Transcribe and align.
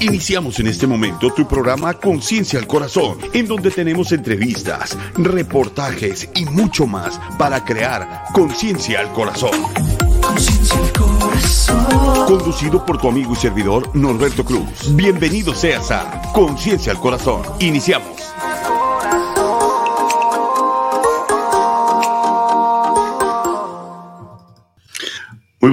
Iniciamos 0.00 0.60
en 0.60 0.66
este 0.66 0.86
momento 0.86 1.32
tu 1.32 1.48
programa 1.48 1.94
Conciencia 1.94 2.58
al 2.58 2.66
Corazón, 2.66 3.18
en 3.32 3.46
donde 3.46 3.70
tenemos 3.70 4.12
entrevistas, 4.12 4.96
reportajes 5.14 6.28
y 6.34 6.44
mucho 6.44 6.86
más 6.86 7.18
para 7.38 7.64
crear 7.64 8.24
conciencia 8.34 9.00
al 9.00 9.12
corazón. 9.12 9.52
Conducido 12.26 12.84
por 12.84 12.98
tu 13.00 13.08
amigo 13.08 13.32
y 13.32 13.36
servidor 13.36 13.94
Norberto 13.94 14.44
Cruz. 14.44 14.94
Bienvenido 14.94 15.54
seas 15.54 15.90
a 15.90 16.22
Conciencia 16.32 16.92
al 16.92 17.00
Corazón. 17.00 17.42
Iniciamos. 17.60 18.14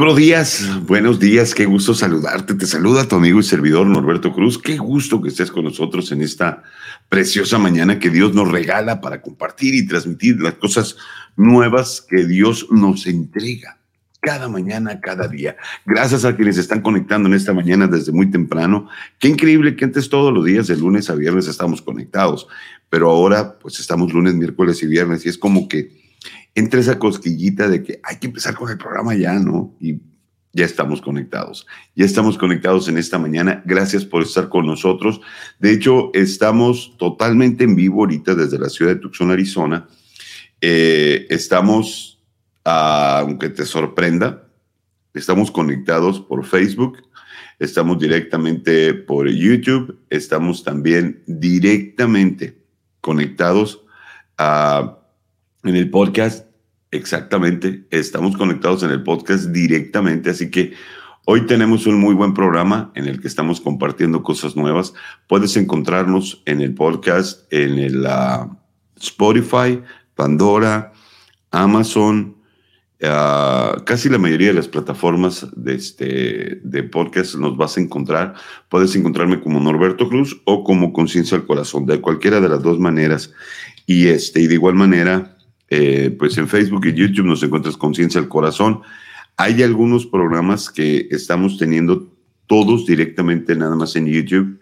Buenos 0.02 0.18
días, 0.18 0.68
buenos 0.88 1.20
días, 1.20 1.54
qué 1.54 1.68
gusto 1.68 1.94
saludarte. 1.94 2.56
Te 2.56 2.66
saluda 2.66 3.08
tu 3.08 3.18
amigo 3.18 3.40
y 3.40 3.44
servidor 3.44 3.86
Norberto 3.86 4.34
Cruz. 4.34 4.58
Qué 4.58 4.80
gusto 4.80 5.22
que 5.22 5.30
estés 5.30 5.52
con 5.52 5.64
nosotros 5.64 6.12
en 6.12 6.24
esta 6.24 6.64
preciosa 7.08 7.60
mañana 7.60 8.00
que 8.00 8.10
Dios 8.10 8.34
nos 8.34 8.50
regala 8.50 9.00
para 9.00 9.22
compartir 9.22 9.76
y 9.76 9.86
transmitir 9.86 10.42
las 10.42 10.56
cosas 10.56 10.98
nuevas 11.36 12.02
que 12.02 12.26
Dios 12.26 12.66
nos 12.72 13.06
entrega 13.06 13.78
cada 14.22 14.50
mañana, 14.50 15.00
cada 15.00 15.28
día. 15.28 15.56
Gracias 15.86 16.26
a 16.26 16.36
quienes 16.36 16.58
están 16.58 16.82
conectando 16.82 17.30
en 17.30 17.36
esta 17.36 17.54
mañana 17.54 17.86
desde 17.86 18.12
muy 18.12 18.32
temprano. 18.32 18.88
Qué 19.20 19.28
increíble 19.28 19.76
que 19.76 19.86
antes 19.86 20.10
todos 20.10 20.34
los 20.34 20.44
días, 20.44 20.66
de 20.66 20.78
lunes 20.78 21.12
a 21.12 21.16
viernes, 21.16 21.48
estamos 21.48 21.80
conectados, 21.80 22.48
pero 22.90 23.08
ahora 23.12 23.60
pues 23.60 23.80
estamos 23.80 24.12
lunes, 24.12 24.34
miércoles 24.34 24.82
y 24.82 24.88
viernes 24.88 25.28
y 25.28 25.30
es 25.30 25.38
como 25.38 25.68
que 25.68 26.01
entre 26.56 26.82
esa 26.82 27.00
cosquillita 27.00 27.68
de 27.68 27.84
que 27.84 28.00
hay 28.04 28.18
que 28.18 28.28
empezar 28.28 28.56
con 28.56 28.70
el 28.70 28.78
programa 28.78 29.16
ya, 29.16 29.34
¿no? 29.34 29.76
Y 29.80 30.02
ya 30.54 30.66
estamos 30.66 31.02
conectados. 31.02 31.66
Ya 31.96 32.06
estamos 32.06 32.38
conectados 32.38 32.88
en 32.88 32.98
esta 32.98 33.18
mañana. 33.18 33.64
Gracias 33.66 34.04
por 34.04 34.22
estar 34.22 34.50
con 34.50 34.66
nosotros. 34.66 35.22
De 35.60 35.72
hecho, 35.72 36.12
estamos 36.14 36.96
totalmente 36.98 37.64
en 37.64 37.76
vivo 37.76 38.02
ahorita 38.02 38.36
desde 38.36 38.60
la 38.60 38.70
ciudad 38.70 38.94
de 38.94 39.00
Tucson, 39.00 39.32
Arizona. 39.32 39.88
Eh, 40.60 41.26
estamos, 41.30 42.22
ah, 42.66 43.20
aunque 43.22 43.50
te 43.50 43.66
sorprenda, 43.66 44.48
estamos 45.14 45.52
conectados 45.52 46.20
por 46.20 46.46
Facebook, 46.46 46.98
estamos 47.58 47.98
directamente 47.98 48.94
por 48.94 49.30
YouTube, 49.30 50.00
estamos 50.10 50.64
también 50.64 51.24
directamente 51.28 52.62
conectados 53.00 53.82
a 54.38 55.01
en 55.64 55.76
el 55.76 55.90
podcast, 55.90 56.48
exactamente, 56.90 57.86
estamos 57.92 58.36
conectados 58.36 58.84
en 58.84 58.92
el 58.92 59.04
podcast 59.04 59.46
directamente, 59.46 60.30
así 60.30 60.50
que 60.50 60.74
hoy 61.26 61.46
tenemos 61.46 61.86
un 61.86 62.00
muy 62.00 62.16
buen 62.16 62.34
programa 62.34 62.92
en 62.96 63.06
el 63.06 63.22
que 63.22 63.28
estamos 63.28 63.62
compartiendo 63.62 64.24
cosas 64.24 64.56
nuevas. 64.56 64.94
Puedes 65.28 65.56
encontrarnos 65.58 66.42
en 66.46 66.62
el 66.62 66.74
podcast, 66.74 67.52
en 67.54 67.78
el 67.78 68.06
ah, 68.08 68.58
Spotify, 69.00 69.82
Pandora, 70.16 70.94
Amazon, 71.52 72.38
ah, 73.04 73.84
casi 73.86 74.10
la 74.10 74.18
mayoría 74.18 74.48
de 74.48 74.56
las 74.56 74.68
plataformas 74.68 75.48
de, 75.56 75.76
este, 75.76 76.60
de 76.64 76.84
podcast 76.84 77.36
nos 77.36 77.56
vas 77.56 77.78
a 77.78 77.82
encontrar. 77.82 78.34
Puedes 78.68 78.96
encontrarme 78.96 79.42
como 79.42 79.60
Norberto 79.60 80.10
Cruz 80.10 80.42
o 80.46 80.64
como 80.64 80.92
Conciencia 80.92 81.38
al 81.38 81.46
Corazón, 81.46 81.86
de 81.86 82.02
cualquiera 82.02 82.42
de 82.42 82.50
las 82.50 82.64
dos 82.64 82.80
maneras. 82.80 83.32
Y, 83.86 84.08
este, 84.08 84.42
y 84.42 84.48
de 84.48 84.56
igual 84.56 84.76
manera, 84.76 85.38
eh, 85.74 86.14
pues 86.20 86.38
en 86.38 86.50
Facebook 86.50 86.86
y 86.86 86.94
YouTube 86.94 87.28
nos 87.28 87.42
encuentras 87.44 87.78
Conciencia 87.78 88.20
al 88.20 88.28
Corazón. 88.28 88.82
Hay 89.38 89.64
algunos 89.64 90.06
programas 90.06 90.70
que 90.70 91.08
estamos 91.12 91.58
teniendo 91.58 92.12
todos 92.46 92.86
directamente 92.86 93.56
nada 93.56 93.74
más 93.78 93.96
en 93.96 94.08
YouTube 94.08 94.60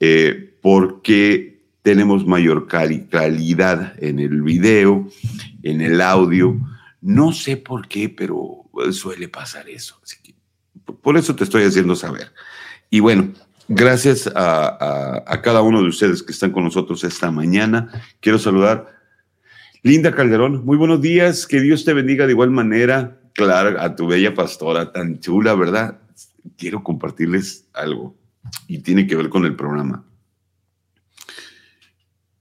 eh, 0.00 0.56
porque 0.60 1.62
tenemos 1.82 2.26
mayor 2.26 2.66
calidad 2.66 3.94
en 4.02 4.18
el 4.18 4.42
video, 4.42 5.08
en 5.62 5.80
el 5.80 6.00
audio. 6.00 6.56
No 7.00 7.32
sé 7.32 7.56
por 7.56 7.86
qué, 7.86 8.08
pero 8.08 8.64
suele 8.90 9.28
pasar 9.28 9.68
eso. 9.68 10.00
por 11.02 11.16
eso 11.16 11.36
te 11.36 11.44
estoy 11.44 11.62
haciendo 11.62 11.94
saber. 11.94 12.32
Y 12.90 12.98
bueno, 12.98 13.32
gracias 13.68 14.28
a, 14.34 15.22
a 15.24 15.40
cada 15.40 15.62
uno 15.62 15.82
de 15.82 15.88
ustedes 15.88 16.24
que 16.24 16.32
están 16.32 16.50
con 16.50 16.64
nosotros 16.64 17.04
esta 17.04 17.30
mañana. 17.30 17.92
Quiero 18.20 18.40
saludar 18.40 18.97
Linda 19.82 20.12
Calderón, 20.12 20.64
muy 20.64 20.76
buenos 20.76 21.00
días, 21.00 21.46
que 21.46 21.60
Dios 21.60 21.84
te 21.84 21.92
bendiga 21.92 22.26
de 22.26 22.32
igual 22.32 22.50
manera, 22.50 23.20
claro, 23.32 23.80
a 23.80 23.94
tu 23.94 24.08
bella 24.08 24.34
pastora 24.34 24.92
tan 24.92 25.20
chula, 25.20 25.54
¿verdad? 25.54 26.00
Quiero 26.56 26.82
compartirles 26.82 27.68
algo 27.72 28.16
y 28.66 28.78
tiene 28.80 29.06
que 29.06 29.14
ver 29.14 29.28
con 29.28 29.44
el 29.44 29.54
programa. 29.54 30.04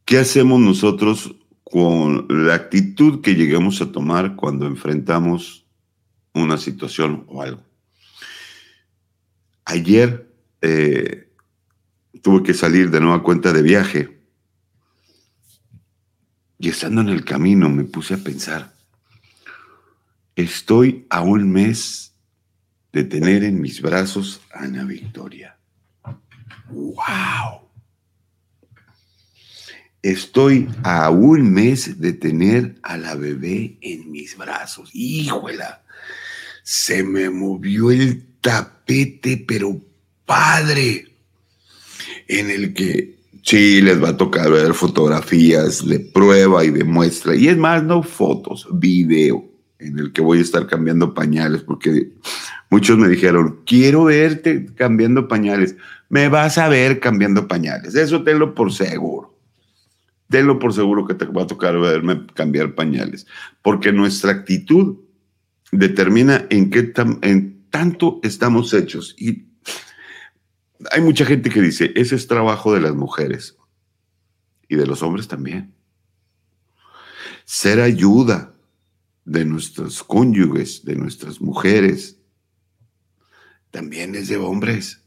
¿Qué 0.04 0.18
hacemos 0.18 0.60
nosotros 0.60 1.36
con 1.64 2.26
la 2.28 2.56
actitud 2.56 3.22
que 3.22 3.36
lleguemos 3.36 3.82
a 3.82 3.92
tomar 3.92 4.36
cuando 4.36 4.66
enfrentamos 4.66 5.68
una 6.34 6.58
situación 6.58 7.26
o 7.28 7.44
algo? 7.44 7.62
Ayer 9.66 10.28
eh, 10.62 11.30
tuve 12.24 12.42
que 12.42 12.56
salir 12.56 12.90
de 12.90 13.00
nueva 13.00 13.22
cuenta 13.22 13.54
de 13.54 13.62
viaje 13.62 14.17
y 16.60 16.70
estando 16.70 17.02
en 17.02 17.10
el 17.10 17.24
camino 17.24 17.70
me 17.70 17.84
puse 17.84 18.16
a 18.16 18.18
pensar, 18.18 18.74
estoy 20.36 21.06
a 21.10 21.22
un 21.22 21.52
mes 21.52 22.14
de 22.92 23.04
tener 23.04 23.44
en 23.44 23.62
mis 23.62 23.82
brazos 23.82 24.42
a 24.52 24.64
Ana 24.64 24.84
Victoria. 24.84 25.58
¡Wow! 26.70 27.68
Estoy 30.02 30.70
a 30.84 31.10
un 31.10 31.52
mes 31.52 32.00
de 32.00 32.14
tener 32.14 32.76
a 32.82 32.98
la 32.98 33.16
bebé 33.16 33.78
en 33.82 34.12
mis 34.12 34.38
brazos. 34.38 34.90
¡Híjola! 34.94 35.84
Se 36.64 37.04
me 37.04 37.30
movió 37.30 37.92
el 37.92 38.26
tapete, 38.42 39.44
pero 39.48 39.82
padre, 40.26 41.16
en 42.28 42.50
el 42.50 42.74
que 42.74 43.17
Sí, 43.48 43.82
les 43.82 44.04
va 44.04 44.10
a 44.10 44.18
tocar 44.18 44.52
ver 44.52 44.74
fotografías 44.74 45.88
de 45.88 46.02
prueba 46.02 46.66
y 46.66 46.70
de 46.70 46.84
muestra. 46.84 47.34
Y 47.34 47.48
es 47.48 47.56
más, 47.56 47.82
no 47.82 48.04
fotos, 48.04 48.68
video 48.74 49.50
en 49.80 49.98
el 50.00 50.12
que 50.12 50.20
voy 50.20 50.40
a 50.40 50.42
estar 50.42 50.68
cambiando 50.68 51.14
pañales, 51.14 51.62
porque 51.62 52.12
muchos 52.70 52.98
me 52.98 53.08
dijeron, 53.08 53.62
quiero 53.66 54.04
verte 54.04 54.66
cambiando 54.76 55.30
pañales. 55.30 55.78
Me 56.10 56.28
vas 56.28 56.58
a 56.58 56.68
ver 56.68 57.00
cambiando 57.00 57.48
pañales. 57.48 57.96
Eso 57.96 58.22
tenlo 58.22 58.54
por 58.54 58.74
seguro. 58.74 59.40
Tenlo 60.30 60.60
por 60.60 60.74
seguro 60.74 61.08
que 61.08 61.14
te 61.14 61.24
va 61.24 61.44
a 61.44 61.48
tocar 61.48 61.80
verme 61.80 62.28
cambiar 62.34 62.76
pañales, 62.76 63.28
porque 63.62 63.94
nuestra 63.94 64.32
actitud 64.32 64.98
determina 65.72 66.46
en 66.50 66.70
qué 66.70 66.92
en 67.22 67.66
tanto 67.70 68.20
estamos 68.24 68.74
hechos. 68.74 69.16
Y 69.18 69.47
hay 70.92 71.02
mucha 71.02 71.26
gente 71.26 71.50
que 71.50 71.62
dice, 71.62 71.92
ese 71.96 72.16
es 72.16 72.28
trabajo 72.28 72.74
de 72.74 72.82
las 72.82 72.94
mujeres 72.96 73.58
y 74.68 74.76
de 74.76 74.86
los 74.86 75.02
hombres 75.02 75.28
también. 75.28 75.74
Ser 77.46 77.82
ayuda 77.82 78.54
de 79.26 79.46
nuestros 79.46 80.04
cónyuges, 80.04 80.86
de 80.86 80.96
nuestras 80.96 81.42
mujeres, 81.42 82.18
también 83.72 84.16
es 84.16 84.28
de 84.28 84.38
hombres. 84.38 85.04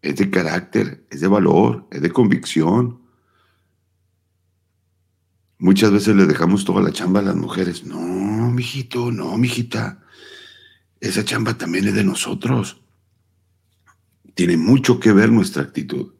Es 0.00 0.16
de 0.16 0.30
carácter, 0.30 1.06
es 1.10 1.20
de 1.20 1.28
valor, 1.28 1.86
es 1.92 2.02
de 2.02 2.10
convicción. 2.10 3.00
Muchas 5.58 5.92
veces 5.92 6.16
le 6.16 6.26
dejamos 6.26 6.64
toda 6.64 6.82
la 6.82 6.90
chamba 6.90 7.20
a 7.20 7.22
las 7.22 7.36
mujeres. 7.36 7.84
No, 7.84 8.50
mijito, 8.50 9.12
no, 9.12 9.38
mijita. 9.38 10.02
Esa 11.00 11.24
chamba 11.24 11.56
también 11.56 11.86
es 11.86 11.94
de 11.94 12.02
nosotros 12.02 12.81
tiene 14.34 14.56
mucho 14.56 15.00
que 15.00 15.12
ver 15.12 15.30
nuestra 15.30 15.62
actitud, 15.62 16.12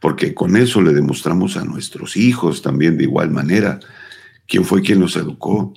porque 0.00 0.34
con 0.34 0.56
eso 0.56 0.82
le 0.82 0.92
demostramos 0.92 1.56
a 1.56 1.64
nuestros 1.64 2.16
hijos 2.16 2.62
también 2.62 2.96
de 2.96 3.04
igual 3.04 3.30
manera 3.30 3.80
quién 4.46 4.64
fue 4.64 4.82
quien 4.82 5.00
nos 5.00 5.16
educó. 5.16 5.74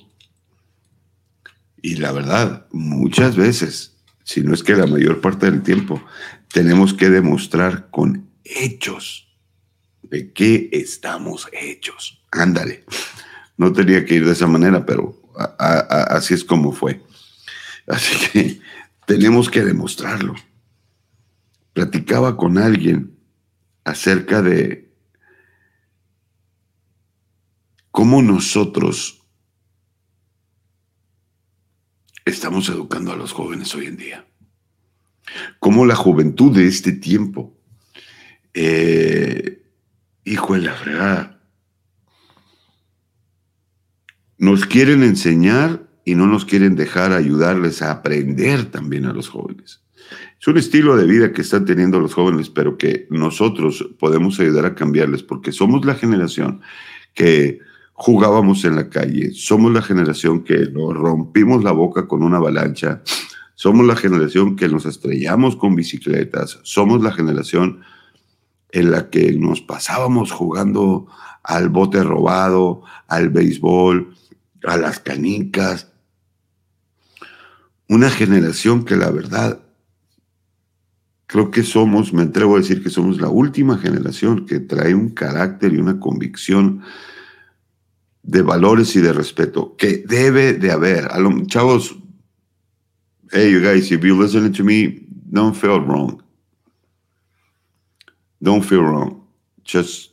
Y 1.82 1.96
la 1.96 2.12
verdad, 2.12 2.66
muchas 2.72 3.36
veces, 3.36 3.96
si 4.24 4.42
no 4.42 4.52
es 4.52 4.62
que 4.62 4.74
la 4.74 4.86
mayor 4.86 5.20
parte 5.20 5.50
del 5.50 5.62
tiempo, 5.62 6.02
tenemos 6.52 6.92
que 6.92 7.08
demostrar 7.08 7.88
con 7.90 8.28
hechos 8.44 9.28
de 10.02 10.32
qué 10.32 10.68
estamos 10.72 11.48
hechos. 11.52 12.22
Ándale. 12.32 12.84
No 13.56 13.72
tenía 13.72 14.04
que 14.04 14.16
ir 14.16 14.26
de 14.26 14.32
esa 14.32 14.46
manera, 14.46 14.84
pero 14.84 15.20
así 15.58 16.34
es 16.34 16.44
como 16.44 16.72
fue. 16.72 17.02
Así 17.86 18.14
que 18.28 18.60
tenemos 19.06 19.48
que 19.48 19.62
demostrarlo 19.62 20.34
platicaba 21.72 22.36
con 22.36 22.58
alguien 22.58 23.16
acerca 23.84 24.42
de 24.42 24.90
cómo 27.90 28.22
nosotros 28.22 29.22
estamos 32.24 32.68
educando 32.68 33.12
a 33.12 33.16
los 33.16 33.32
jóvenes 33.32 33.74
hoy 33.74 33.86
en 33.86 33.96
día. 33.96 34.26
Cómo 35.58 35.86
la 35.86 35.94
juventud 35.94 36.54
de 36.56 36.66
este 36.66 36.92
tiempo, 36.92 37.56
eh, 38.54 39.62
hijo 40.24 40.54
de 40.54 40.60
la 40.60 40.72
fregada, 40.74 41.40
nos 44.38 44.64
quieren 44.64 45.02
enseñar 45.02 45.86
y 46.04 46.14
no 46.14 46.26
nos 46.26 46.44
quieren 46.44 46.74
dejar 46.74 47.12
ayudarles 47.12 47.82
a 47.82 47.92
aprender 47.92 48.70
también 48.70 49.04
a 49.06 49.12
los 49.12 49.28
jóvenes. 49.28 49.82
Es 50.40 50.48
un 50.48 50.56
estilo 50.56 50.96
de 50.96 51.04
vida 51.04 51.34
que 51.34 51.42
están 51.42 51.66
teniendo 51.66 52.00
los 52.00 52.14
jóvenes, 52.14 52.48
pero 52.48 52.78
que 52.78 53.06
nosotros 53.10 53.86
podemos 53.98 54.40
ayudar 54.40 54.64
a 54.64 54.74
cambiarles, 54.74 55.22
porque 55.22 55.52
somos 55.52 55.84
la 55.84 55.94
generación 55.94 56.62
que 57.12 57.58
jugábamos 57.92 58.64
en 58.64 58.76
la 58.76 58.88
calle, 58.88 59.34
somos 59.34 59.70
la 59.70 59.82
generación 59.82 60.42
que 60.42 60.70
nos 60.70 60.94
rompimos 60.94 61.62
la 61.62 61.72
boca 61.72 62.08
con 62.08 62.22
una 62.22 62.38
avalancha, 62.38 63.02
somos 63.54 63.86
la 63.86 63.96
generación 63.96 64.56
que 64.56 64.70
nos 64.70 64.86
estrellamos 64.86 65.56
con 65.56 65.74
bicicletas, 65.74 66.58
somos 66.62 67.02
la 67.02 67.12
generación 67.12 67.82
en 68.70 68.92
la 68.92 69.10
que 69.10 69.32
nos 69.32 69.60
pasábamos 69.60 70.32
jugando 70.32 71.06
al 71.42 71.68
bote 71.68 72.02
robado, 72.02 72.80
al 73.08 73.28
béisbol, 73.28 74.16
a 74.64 74.78
las 74.78 75.00
canicas. 75.00 75.92
Una 77.88 78.08
generación 78.08 78.86
que 78.86 78.96
la 78.96 79.10
verdad 79.10 79.60
creo 81.30 81.52
que 81.52 81.62
somos, 81.62 82.12
me 82.12 82.22
atrevo 82.22 82.56
a 82.56 82.58
decir 82.58 82.82
que 82.82 82.90
somos 82.90 83.20
la 83.20 83.28
última 83.28 83.78
generación 83.78 84.46
que 84.46 84.58
trae 84.58 84.96
un 84.96 85.10
carácter 85.10 85.72
y 85.72 85.76
una 85.76 86.00
convicción 86.00 86.82
de 88.24 88.42
valores 88.42 88.96
y 88.96 89.00
de 89.00 89.12
respeto 89.12 89.76
que 89.76 89.98
debe 89.98 90.54
de 90.54 90.72
haber. 90.72 91.04
A 91.04 91.18
chavos, 91.46 91.94
hey, 93.30 93.48
you 93.48 93.60
guys, 93.60 93.92
if 93.92 94.02
you're 94.02 94.20
listening 94.20 94.52
to 94.52 94.64
me, 94.64 95.06
don't 95.30 95.54
feel 95.54 95.80
wrong. 95.80 96.20
Don't 98.42 98.64
feel 98.64 98.82
wrong. 98.82 99.22
Just 99.62 100.10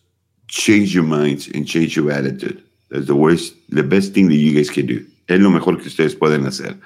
change 0.48 0.94
your 0.94 1.04
minds 1.04 1.50
and 1.52 1.66
change 1.66 1.96
your 1.96 2.12
attitude. 2.12 2.62
That's 2.92 3.08
the 3.08 3.16
worst, 3.16 3.56
the 3.70 3.82
best 3.82 4.14
thing 4.14 4.28
that 4.28 4.36
you 4.36 4.54
guys 4.54 4.70
can 4.70 4.86
do. 4.86 5.04
Es 5.28 5.40
lo 5.40 5.50
mejor 5.50 5.78
que 5.78 5.88
ustedes 5.88 6.16
pueden 6.16 6.46
hacer. 6.46 6.78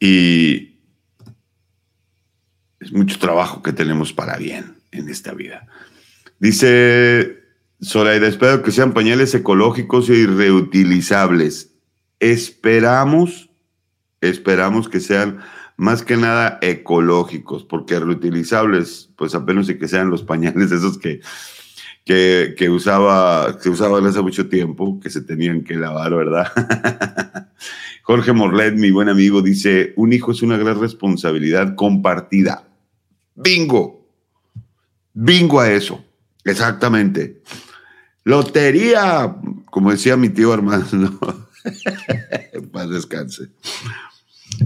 Y 0.00 0.71
mucho 2.92 3.18
trabajo 3.18 3.62
que 3.62 3.72
tenemos 3.72 4.12
para 4.12 4.36
bien 4.36 4.76
en 4.90 5.08
esta 5.08 5.32
vida. 5.32 5.66
Dice 6.38 7.42
Zoraida, 7.82 8.28
espero 8.28 8.62
que 8.62 8.70
sean 8.70 8.92
pañales 8.92 9.34
ecológicos 9.34 10.08
y 10.08 10.26
reutilizables. 10.26 11.72
Esperamos, 12.20 13.50
esperamos 14.20 14.88
que 14.88 15.00
sean 15.00 15.40
más 15.76 16.02
que 16.02 16.16
nada 16.16 16.58
ecológicos, 16.62 17.64
porque 17.64 17.98
reutilizables, 17.98 19.10
pues 19.16 19.34
apenas 19.34 19.68
y 19.68 19.78
que 19.78 19.88
sean 19.88 20.10
los 20.10 20.22
pañales 20.22 20.70
esos 20.70 20.98
que, 20.98 21.20
que, 22.04 22.54
que 22.56 22.70
usaba, 22.70 23.58
que 23.58 23.68
usaban 23.68 24.06
hace 24.06 24.22
mucho 24.22 24.48
tiempo, 24.48 25.00
que 25.00 25.10
se 25.10 25.22
tenían 25.22 25.64
que 25.64 25.74
lavar, 25.74 26.14
¿verdad? 26.14 26.52
Jorge 28.02 28.32
Morlet, 28.32 28.74
mi 28.74 28.90
buen 28.90 29.08
amigo, 29.08 29.42
dice, 29.42 29.92
un 29.96 30.12
hijo 30.12 30.32
es 30.32 30.42
una 30.42 30.56
gran 30.56 30.80
responsabilidad 30.80 31.74
compartida. 31.74 32.64
Bingo. 33.34 34.06
Bingo 35.14 35.60
a 35.60 35.70
eso. 35.70 36.04
Exactamente. 36.44 37.42
Lotería, 38.24 39.36
como 39.70 39.90
decía 39.90 40.16
mi 40.16 40.28
tío 40.28 40.52
Armando. 40.52 41.18
Paz 42.72 42.90
descanse. 42.90 43.48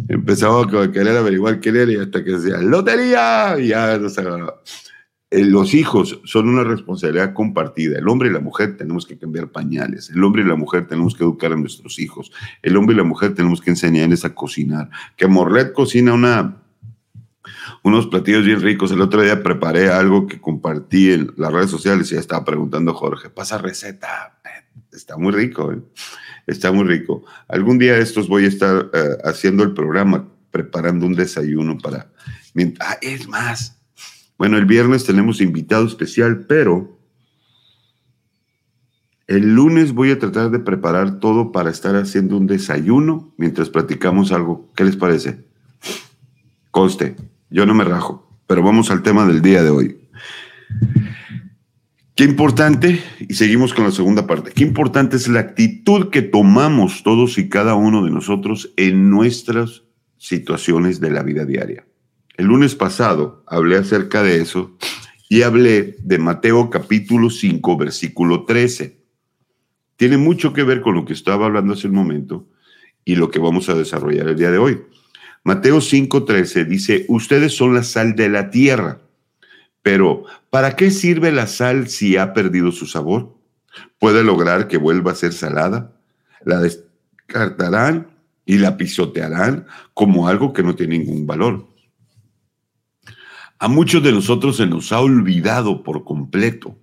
Empezaba 0.09 0.63
a 0.63 0.93
querer 0.93 1.17
averiguar 1.17 1.61
quién 1.61 1.77
era 1.77 1.93
y 1.93 1.97
hasta 1.97 2.23
que 2.25 2.33
decía, 2.33 2.59
lotería, 2.59 3.57
y 3.59 3.69
ya 3.69 3.99
no 3.99 4.09
se 4.09 4.23
eh, 5.31 5.45
Los 5.45 5.75
hijos 5.75 6.21
son 6.25 6.49
una 6.49 6.65
responsabilidad 6.65 7.33
compartida. 7.33 7.99
El 7.99 8.09
hombre 8.09 8.29
y 8.29 8.33
la 8.33 8.41
mujer 8.41 8.77
tenemos 8.77 9.07
que 9.07 9.17
cambiar 9.17 9.49
pañales. 9.49 10.11
El 10.11 10.23
hombre 10.25 10.43
y 10.43 10.47
la 10.47 10.57
mujer 10.57 10.87
tenemos 10.87 11.15
que 11.15 11.25
educar 11.25 11.53
a 11.53 11.57
nuestros 11.57 11.99
hijos. 11.99 12.33
El 12.63 12.77
hombre 12.77 12.95
y 12.95 12.99
la 12.99 13.05
mujer 13.05 13.35
tenemos 13.35 13.61
que 13.61 13.71
enseñarles 13.71 14.25
a 14.25 14.35
cocinar. 14.35 14.91
Que 15.17 15.27
Morlet 15.27 15.73
cocina 15.73 16.13
una 16.13 16.63
unos 17.87 18.09
platillos 18.09 18.45
bien 18.45 18.61
ricos. 18.61 18.91
El 18.91 19.01
otro 19.01 19.23
día 19.23 19.45
preparé 19.45 19.91
algo 19.91 20.27
que 20.27 20.41
compartí 20.41 21.13
en 21.13 21.33
las 21.37 21.53
redes 21.53 21.71
sociales 21.71 22.11
y 22.11 22.17
ya 22.17 22.21
estaba 22.21 22.45
preguntando 22.45 22.93
Jorge, 22.93 23.31
pasa 23.31 23.59
receta. 23.59 24.41
Está 24.91 25.17
muy 25.17 25.33
rico, 25.33 25.73
¿eh? 25.73 25.81
está 26.49 26.73
muy 26.73 26.85
rico. 26.85 27.25
Algún 27.47 27.79
día 27.79 27.97
estos 27.99 28.27
voy 28.27 28.45
a 28.45 28.49
estar 28.49 28.91
eh, 28.93 29.11
haciendo 29.23 29.63
el 29.63 29.73
programa, 29.73 30.27
preparando 30.51 31.07
un 31.07 31.15
desayuno 31.15 31.79
para... 31.79 32.11
Ah, 32.81 32.99
es 33.03 33.29
más. 33.29 33.79
Bueno, 34.37 34.59
el 34.59 34.65
viernes 34.65 35.05
tenemos 35.05 35.41
invitado 35.41 35.87
especial, 35.87 36.45
pero 36.49 36.99
el 39.29 39.55
lunes 39.55 39.93
voy 39.93 40.11
a 40.11 40.19
tratar 40.19 40.51
de 40.51 40.59
preparar 40.59 41.21
todo 41.21 41.53
para 41.53 41.71
estar 41.71 41.95
haciendo 41.95 42.37
un 42.37 42.49
desayuno 42.49 43.33
mientras 43.37 43.71
platicamos 43.71 44.33
algo. 44.33 44.73
¿Qué 44.75 44.83
les 44.83 44.97
parece? 44.97 45.45
Conste. 46.73 47.15
Yo 47.51 47.65
no 47.67 47.75
me 47.75 47.85
rajo, 47.85 48.29
pero 48.47 48.63
vamos 48.63 48.91
al 48.91 49.03
tema 49.03 49.27
del 49.27 49.43
día 49.43 49.63
de 49.63 49.71
hoy. 49.71 49.97
Qué 52.17 52.25
importante, 52.25 53.01
y 53.29 53.35
seguimos 53.35 53.75
con 53.75 53.85
la 53.85 53.91
segunda 53.91 54.27
parte, 54.27 54.51
qué 54.51 54.63
importante 54.63 55.17
es 55.17 55.29
la 55.29 55.41
actitud 55.41 56.09
que 56.09 56.23
tomamos 56.23 57.03
todos 57.03 57.37
y 57.37 57.49
cada 57.49 57.75
uno 57.75 58.03
de 58.05 58.11
nosotros 58.11 58.73
en 58.77 59.11
nuestras 59.11 59.83
situaciones 60.17 60.99
de 60.99 61.11
la 61.11 61.23
vida 61.23 61.45
diaria. 61.45 61.87
El 62.37 62.47
lunes 62.47 62.75
pasado 62.75 63.45
hablé 63.47 63.77
acerca 63.77 64.23
de 64.23 64.41
eso 64.41 64.77
y 65.29 65.43
hablé 65.43 65.97
de 66.03 66.19
Mateo 66.19 66.71
capítulo 66.71 67.31
5, 67.31 67.77
versículo 67.77 68.45
13. 68.45 68.99
Tiene 69.97 70.17
mucho 70.17 70.53
que 70.53 70.63
ver 70.63 70.81
con 70.81 70.95
lo 70.95 71.05
que 71.05 71.13
estaba 71.13 71.47
hablando 71.47 71.75
hace 71.75 71.89
un 71.89 71.95
momento 71.95 72.49
y 73.05 73.17
lo 73.17 73.31
que 73.31 73.39
vamos 73.39 73.69
a 73.69 73.75
desarrollar 73.75 74.29
el 74.29 74.37
día 74.37 74.51
de 74.51 74.59
hoy. 74.59 74.81
Mateo 75.47 75.81
5:13 75.81 76.67
dice, 76.67 77.07
ustedes 77.07 77.55
son 77.57 77.73
la 77.73 77.85
sal 77.85 78.17
de 78.17 78.29
la 78.29 78.51
tierra, 78.51 78.99
pero 79.81 80.25
¿para 80.51 80.75
qué 80.75 80.91
sirve 80.91 81.31
la 81.31 81.47
sal 81.47 81.87
si 81.87 82.17
ha 82.17 82.33
perdido 82.33 82.73
su 82.73 82.87
sabor? 82.87 83.33
¿Puede 84.01 84.25
lograr 84.25 84.67
que 84.67 84.77
vuelva 84.77 85.13
a 85.13 85.15
ser 85.15 85.33
salada? 85.33 85.93
La 86.45 86.59
descartarán 86.59 88.09
y 88.45 88.59
la 88.59 88.77
pisotearán 88.77 89.69
como 89.95 90.27
algo 90.27 90.53
que 90.53 90.65
no 90.65 90.75
tiene 90.75 90.99
ningún 90.99 91.29
valor. 91.29 91.69
A 93.61 93.69
muchos 93.69 94.03
de 94.03 94.11
nosotros 94.11 94.57
se 94.57 94.67
nos 94.67 94.91
ha 94.91 94.99
olvidado 94.99 95.85
por 95.85 96.03
completo 96.03 96.77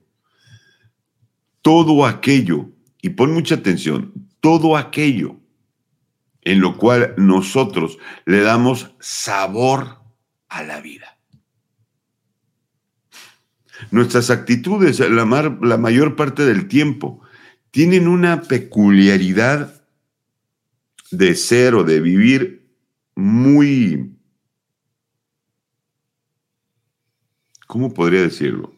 todo 1.61 2.05
aquello, 2.05 2.69
y 3.01 3.09
pon 3.09 3.33
mucha 3.33 3.55
atención, 3.55 4.13
todo 4.39 4.77
aquello 4.77 5.42
en 6.45 6.59
lo 6.59 6.77
cual 6.77 7.13
nosotros 7.17 7.97
le 8.25 8.41
damos 8.41 8.91
sabor 8.99 9.99
a 10.49 10.63
la 10.63 10.81
vida. 10.81 11.17
Nuestras 13.91 14.29
actitudes, 14.29 14.99
la, 14.99 15.25
mayor 15.25 16.15
parte 16.15 16.45
del 16.45 16.67
tiempo, 16.67 17.21
tienen 17.71 18.07
una 18.07 18.43
peculiaridad 18.43 19.83
de 21.11 21.35
ser 21.35 21.75
o 21.75 21.83
de 21.83 21.99
vivir 21.99 22.69
muy, 23.15 24.15
¿cómo 27.67 27.93
podría 27.93 28.21
decirlo? 28.21 28.72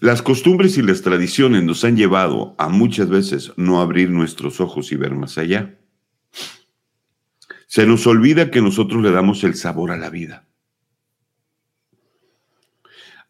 Las 0.00 0.20
costumbres 0.20 0.76
y 0.78 0.82
las 0.82 1.02
tradiciones 1.02 1.62
nos 1.62 1.84
han 1.84 1.96
llevado 1.96 2.54
a 2.58 2.68
muchas 2.68 3.08
veces 3.08 3.52
no 3.56 3.80
abrir 3.80 4.10
nuestros 4.10 4.60
ojos 4.60 4.92
y 4.92 4.96
ver 4.96 5.14
más 5.14 5.38
allá. 5.38 5.78
Se 7.66 7.86
nos 7.86 8.06
olvida 8.06 8.50
que 8.50 8.60
nosotros 8.60 9.02
le 9.02 9.10
damos 9.10 9.44
el 9.44 9.54
sabor 9.54 9.90
a 9.90 9.96
la 9.96 10.10
vida. 10.10 10.46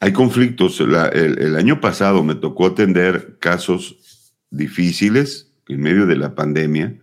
Hay 0.00 0.12
conflictos. 0.12 0.80
el, 0.80 1.56
año 1.56 1.80
pasado 1.80 2.22
me 2.22 2.34
tocó 2.34 2.66
atender 2.66 3.38
casos 3.38 4.32
difíciles 4.50 5.52
en 5.68 5.80
medio 5.80 6.06
de 6.06 6.16
la 6.16 6.34
pandemia, 6.34 7.00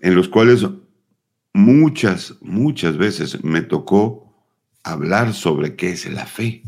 en 0.00 0.14
los 0.14 0.28
cuales 0.28 0.66
muchas, 1.52 2.36
muchas 2.40 2.96
veces 2.96 3.42
me 3.44 3.62
tocó 3.62 4.34
hablar 4.82 5.34
sobre 5.34 5.76
qué 5.76 5.90
es 5.90 6.10
la 6.10 6.26
fe 6.26 6.62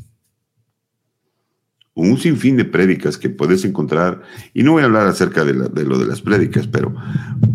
un 2.01 2.19
sinfín 2.19 2.57
de 2.57 2.65
prédicas 2.65 3.19
que 3.19 3.31
puedes 3.31 3.65
encontrar, 3.65 4.23
y 4.55 4.63
no 4.63 4.73
voy 4.73 4.83
a 4.83 4.87
hablar 4.87 5.07
acerca 5.07 5.45
de, 5.45 5.55
lo 5.55 5.99
de 5.99 6.07
las 6.07 6.21
prédicas, 6.21 6.67
pero 6.67 6.95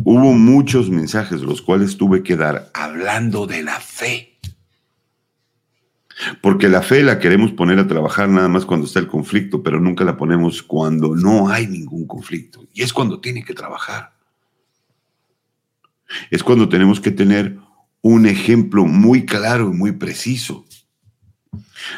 hubo 0.03 0.33
muchos 0.33 0.89
mensajes 0.89 1.41
los 1.41 1.61
cuales 1.61 1.97
tuve 1.97 2.23
que 2.23 2.35
dar 2.35 2.69
hablando 2.73 3.47
de 3.47 3.63
la 3.63 3.79
fe. 3.79 4.39
Porque 6.41 6.69
la 6.69 6.81
fe 6.81 7.03
la 7.03 7.19
queremos 7.19 7.51
poner 7.51 7.77
a 7.77 7.87
trabajar 7.87 8.29
nada 8.29 8.47
más 8.47 8.65
cuando 8.65 8.85
está 8.85 8.99
el 8.99 9.07
conflicto, 9.07 9.61
pero 9.61 9.81
nunca 9.81 10.05
la 10.05 10.15
ponemos 10.15 10.63
cuando 10.63 11.13
no 11.15 11.49
hay 11.49 11.67
ningún 11.67 12.07
conflicto. 12.07 12.65
Y 12.73 12.83
es 12.83 12.93
cuando 12.93 13.19
tiene 13.19 13.43
que 13.43 13.53
trabajar. 13.53 14.13
Es 16.31 16.43
cuando 16.43 16.69
tenemos 16.69 16.99
que 17.01 17.11
tener 17.11 17.57
un 18.01 18.27
ejemplo 18.27 18.85
muy 18.85 19.25
claro 19.25 19.71
y 19.71 19.73
muy 19.73 19.91
preciso. 19.91 20.65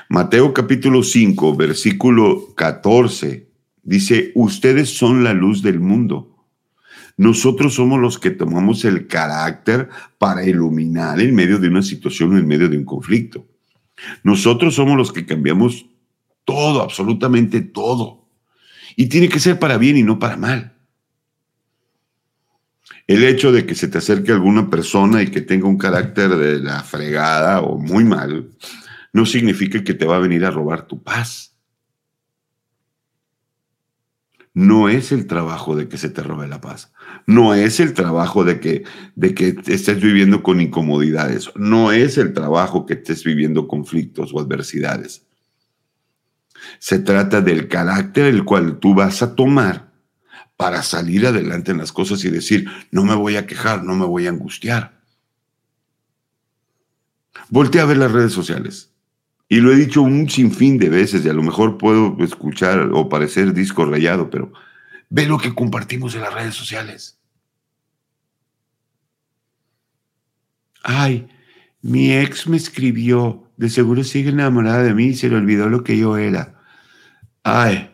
Mateo 0.10 0.54
capítulo 0.54 1.04
5, 1.04 1.56
versículo 1.56 2.54
14, 2.56 3.48
dice, 3.84 4.32
ustedes 4.36 4.96
son 4.96 5.24
la 5.24 5.34
luz 5.34 5.62
del 5.62 5.80
mundo. 5.80 6.36
Nosotros 7.18 7.74
somos 7.74 8.00
los 8.00 8.20
que 8.20 8.30
tomamos 8.30 8.86
el 8.86 9.08
carácter 9.08 9.90
para 10.20 10.46
iluminar 10.46 11.20
en 11.20 11.34
medio 11.34 11.58
de 11.58 11.68
una 11.68 11.82
situación 11.82 12.36
o 12.36 12.38
en 12.38 12.48
medio 12.48 12.70
de 12.70 12.78
un 12.78 12.86
conflicto. 12.86 13.48
Nosotros 14.24 14.76
somos 14.76 14.98
los 14.98 15.12
que 15.12 15.26
cambiamos 15.26 15.88
todo, 16.46 16.82
absolutamente 16.82 17.62
todo. 17.62 18.26
Y 18.96 19.08
tiene 19.08 19.30
que 19.30 19.40
ser 19.40 19.60
para 19.60 19.78
bien 19.78 19.98
y 19.98 20.04
no 20.04 20.20
para 20.20 20.38
mal. 20.38 20.74
El 23.08 23.24
hecho 23.24 23.52
de 23.52 23.66
que 23.66 23.74
se 23.74 23.88
te 23.88 23.98
acerque 23.98 24.32
alguna 24.32 24.70
persona 24.70 25.24
y 25.24 25.32
que 25.32 25.42
tenga 25.42 25.68
un 25.68 25.78
carácter 25.78 26.36
de 26.36 26.60
la 26.60 26.84
fregada 26.84 27.62
o 27.62 27.78
muy 27.78 28.04
mal, 28.04 28.50
no 29.18 29.26
significa 29.26 29.84
que 29.84 29.96
te 29.96 30.06
va 30.06 30.18
a 30.18 30.20
venir 30.20 30.46
a 30.46 30.52
robar 30.52 30.86
tu 30.86 31.02
paz. 31.02 31.58
No 34.54 34.90
es 34.90 35.12
el 35.12 35.26
trabajo 35.26 35.76
de 35.76 35.90
que 35.90 35.98
se 35.98 36.10
te 36.10 36.22
robe 36.22 36.48
la 36.48 36.62
paz. 36.62 36.94
No 37.26 37.56
es 37.56 37.80
el 37.80 37.96
trabajo 37.96 38.44
de 38.44 38.60
que, 38.60 38.84
de 39.16 39.34
que 39.34 39.56
estés 39.66 40.00
viviendo 40.00 40.44
con 40.44 40.62
incomodidades. 40.62 41.50
No 41.56 41.92
es 41.92 42.20
el 42.20 42.32
trabajo 42.32 42.86
que 42.86 42.94
estés 42.94 43.24
viviendo 43.24 43.68
conflictos 43.68 44.30
o 44.36 44.40
adversidades. 44.40 45.26
Se 46.78 47.00
trata 47.00 47.42
del 47.42 47.68
carácter 47.68 48.28
el 48.28 48.46
cual 48.46 48.78
tú 48.78 48.94
vas 48.94 49.24
a 49.24 49.34
tomar 49.34 49.94
para 50.58 50.84
salir 50.84 51.26
adelante 51.26 51.72
en 51.72 51.80
las 51.80 51.92
cosas 51.92 52.24
y 52.24 52.30
decir, 52.30 52.70
no 52.92 53.04
me 53.04 53.16
voy 53.16 53.36
a 53.36 53.48
quejar, 53.48 53.84
no 53.84 53.96
me 53.96 54.06
voy 54.06 54.28
a 54.28 54.30
angustiar. 54.30 55.02
Voltea 57.50 57.82
a 57.82 57.86
ver 57.88 57.98
las 57.98 58.12
redes 58.12 58.34
sociales. 58.34 58.94
Y 59.50 59.62
lo 59.62 59.72
he 59.72 59.76
dicho 59.76 60.02
un 60.02 60.30
sinfín 60.30 60.78
de 60.78 60.90
veces 60.90 61.26
y 61.26 61.30
a 61.30 61.34
lo 61.34 61.42
mejor 61.42 61.78
puedo 61.78 62.18
escuchar 62.20 62.90
o 62.92 63.08
parecer 63.08 63.54
disco 63.54 63.86
rayado, 63.86 64.30
pero 64.30 64.52
ve 65.10 65.26
lo 65.26 65.38
que 65.38 65.56
compartimos 65.56 66.16
en 66.16 66.22
las 66.22 66.34
redes 66.34 66.56
sociales. 66.56 67.18
Ay, 70.84 71.28
mi 71.82 72.14
ex 72.14 72.48
me 72.48 72.58
escribió, 72.58 73.44
de 73.58 73.70
seguro 73.70 74.04
sigue 74.04 74.30
enamorada 74.30 74.84
de 74.84 74.94
mí 74.94 75.08
y 75.08 75.16
se 75.16 75.30
le 75.30 75.36
olvidó 75.36 75.70
lo 75.70 75.84
que 75.84 75.98
yo 75.98 76.18
era. 76.18 76.62
Ay, 77.44 77.90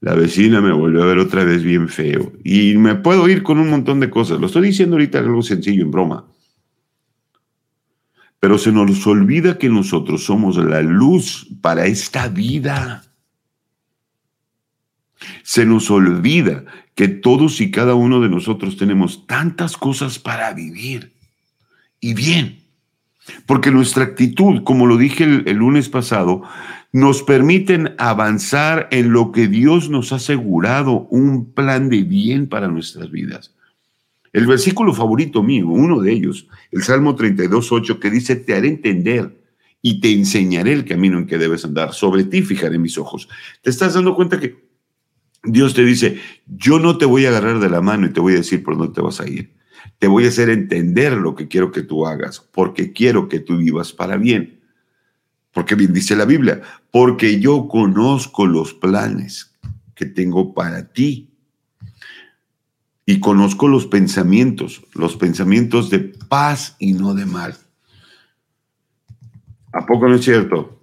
la 0.00 0.14
vecina 0.14 0.60
me 0.60 0.72
volvió 0.72 1.02
a 1.02 1.06
ver 1.06 1.18
otra 1.18 1.44
vez 1.44 1.62
bien 1.62 1.88
feo. 1.88 2.32
Y 2.42 2.76
me 2.76 2.94
puedo 2.94 3.28
ir 3.28 3.42
con 3.42 3.58
un 3.58 3.70
montón 3.70 4.00
de 4.00 4.10
cosas. 4.10 4.40
Lo 4.40 4.46
estoy 4.46 4.68
diciendo 4.68 4.96
ahorita 4.96 5.18
algo 5.18 5.42
sencillo, 5.42 5.82
en 5.82 5.90
broma. 5.90 6.26
Pero 8.44 8.58
se 8.58 8.72
nos 8.72 9.06
olvida 9.06 9.56
que 9.56 9.70
nosotros 9.70 10.24
somos 10.24 10.58
la 10.58 10.82
luz 10.82 11.48
para 11.62 11.86
esta 11.86 12.28
vida. 12.28 13.02
Se 15.42 15.64
nos 15.64 15.90
olvida 15.90 16.66
que 16.94 17.08
todos 17.08 17.62
y 17.62 17.70
cada 17.70 17.94
uno 17.94 18.20
de 18.20 18.28
nosotros 18.28 18.76
tenemos 18.76 19.26
tantas 19.26 19.78
cosas 19.78 20.18
para 20.18 20.52
vivir. 20.52 21.14
Y 22.00 22.12
bien. 22.12 22.58
Porque 23.46 23.70
nuestra 23.70 24.04
actitud, 24.04 24.62
como 24.62 24.86
lo 24.86 24.98
dije 24.98 25.24
el, 25.24 25.56
lunes 25.56 25.88
pasado, 25.88 26.42
nos 26.92 27.22
permiten 27.22 27.94
avanzar 27.96 28.88
en 28.90 29.14
lo 29.14 29.32
que 29.32 29.48
Dios 29.48 29.88
nos 29.88 30.12
ha 30.12 30.16
asegurado, 30.16 31.06
un 31.08 31.50
plan 31.54 31.88
de 31.88 32.02
bien 32.02 32.46
para 32.46 32.68
nuestras 32.68 33.10
vidas. 33.10 33.53
El 34.34 34.48
versículo 34.48 34.92
favorito 34.92 35.44
mío, 35.44 35.68
uno 35.68 36.00
de 36.00 36.10
ellos, 36.10 36.48
el 36.72 36.82
Salmo 36.82 37.16
32.8, 37.16 38.00
que 38.00 38.10
dice, 38.10 38.34
te 38.34 38.54
haré 38.56 38.66
entender 38.66 39.40
y 39.80 40.00
te 40.00 40.10
enseñaré 40.10 40.72
el 40.72 40.84
camino 40.84 41.18
en 41.18 41.26
que 41.28 41.38
debes 41.38 41.64
andar. 41.64 41.94
Sobre 41.94 42.24
ti 42.24 42.42
fijaré 42.42 42.76
mis 42.76 42.98
ojos. 42.98 43.28
¿Te 43.62 43.70
estás 43.70 43.94
dando 43.94 44.16
cuenta 44.16 44.40
que 44.40 44.56
Dios 45.44 45.72
te 45.72 45.84
dice, 45.84 46.18
yo 46.48 46.80
no 46.80 46.98
te 46.98 47.04
voy 47.04 47.26
a 47.26 47.28
agarrar 47.28 47.60
de 47.60 47.70
la 47.70 47.80
mano 47.80 48.06
y 48.06 48.12
te 48.12 48.18
voy 48.18 48.32
a 48.32 48.38
decir 48.38 48.64
por 48.64 48.76
dónde 48.76 48.92
te 48.92 49.02
vas 49.02 49.20
a 49.20 49.28
ir? 49.28 49.54
Te 50.00 50.08
voy 50.08 50.24
a 50.24 50.28
hacer 50.30 50.48
entender 50.48 51.12
lo 51.12 51.36
que 51.36 51.46
quiero 51.46 51.70
que 51.70 51.82
tú 51.82 52.04
hagas, 52.04 52.40
porque 52.40 52.92
quiero 52.92 53.28
que 53.28 53.38
tú 53.38 53.58
vivas 53.58 53.92
para 53.92 54.16
bien. 54.16 54.58
Porque 55.52 55.76
bien 55.76 55.92
dice 55.92 56.16
la 56.16 56.24
Biblia, 56.24 56.60
porque 56.90 57.38
yo 57.38 57.68
conozco 57.68 58.48
los 58.48 58.74
planes 58.74 59.54
que 59.94 60.06
tengo 60.06 60.54
para 60.54 60.92
ti. 60.92 61.33
Y 63.06 63.20
conozco 63.20 63.68
los 63.68 63.86
pensamientos, 63.86 64.82
los 64.94 65.16
pensamientos 65.16 65.90
de 65.90 65.98
paz 66.00 66.76
y 66.78 66.94
no 66.94 67.14
de 67.14 67.26
mal. 67.26 67.56
¿A 69.72 69.84
poco 69.84 70.08
no 70.08 70.14
es 70.14 70.24
cierto? 70.24 70.80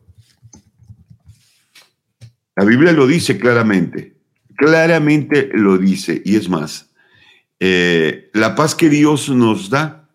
La 2.55 2.65
Biblia 2.65 2.91
lo 2.91 3.07
dice 3.07 3.39
claramente, 3.39 4.17
claramente 4.55 5.49
lo 5.53 5.77
dice. 5.77 6.21
Y 6.23 6.35
es 6.35 6.49
más, 6.49 6.91
eh, 7.59 8.29
la 8.33 8.55
paz 8.55 8.75
que 8.75 8.89
Dios 8.89 9.29
nos 9.29 9.69
da, 9.69 10.09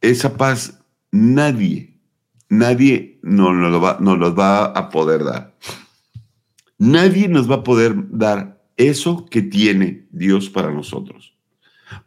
esa 0.00 0.36
paz 0.36 0.84
nadie, 1.10 1.98
nadie 2.48 3.18
nos 3.22 3.82
va, 3.82 3.98
nos 4.00 4.18
lo 4.18 4.34
va 4.34 4.66
a 4.66 4.90
poder 4.90 5.24
dar. 5.24 5.56
Nadie 6.78 7.28
nos 7.28 7.50
va 7.50 7.56
a 7.56 7.64
poder 7.64 7.94
dar 8.10 8.55
eso 8.76 9.26
que 9.26 9.42
tiene 9.42 10.06
Dios 10.10 10.50
para 10.50 10.70
nosotros. 10.70 11.34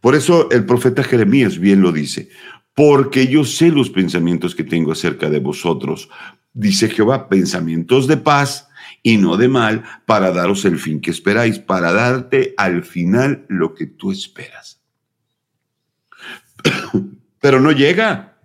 Por 0.01 0.15
eso 0.15 0.49
el 0.51 0.65
profeta 0.65 1.03
Jeremías 1.03 1.57
bien 1.57 1.81
lo 1.81 1.91
dice, 1.91 2.29
porque 2.73 3.27
yo 3.27 3.43
sé 3.43 3.69
los 3.69 3.89
pensamientos 3.89 4.55
que 4.55 4.63
tengo 4.63 4.91
acerca 4.91 5.29
de 5.29 5.39
vosotros, 5.39 6.09
dice 6.53 6.89
Jehová, 6.89 7.29
pensamientos 7.29 8.07
de 8.07 8.17
paz 8.17 8.67
y 9.03 9.17
no 9.17 9.37
de 9.37 9.47
mal, 9.47 9.83
para 10.05 10.31
daros 10.31 10.65
el 10.65 10.77
fin 10.77 10.99
que 10.99 11.11
esperáis, 11.11 11.59
para 11.59 11.93
darte 11.93 12.53
al 12.57 12.83
final 12.83 13.45
lo 13.47 13.73
que 13.73 13.85
tú 13.87 14.11
esperas. 14.11 14.81
Pero 17.39 17.59
no 17.59 17.71
llega. 17.71 18.37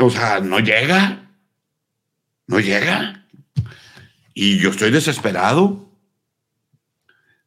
O 0.00 0.10
sea, 0.10 0.40
no 0.40 0.60
llega. 0.60 1.30
No 2.46 2.60
llega. 2.60 3.25
Y 4.38 4.58
yo 4.58 4.68
estoy 4.68 4.90
desesperado. 4.90 5.90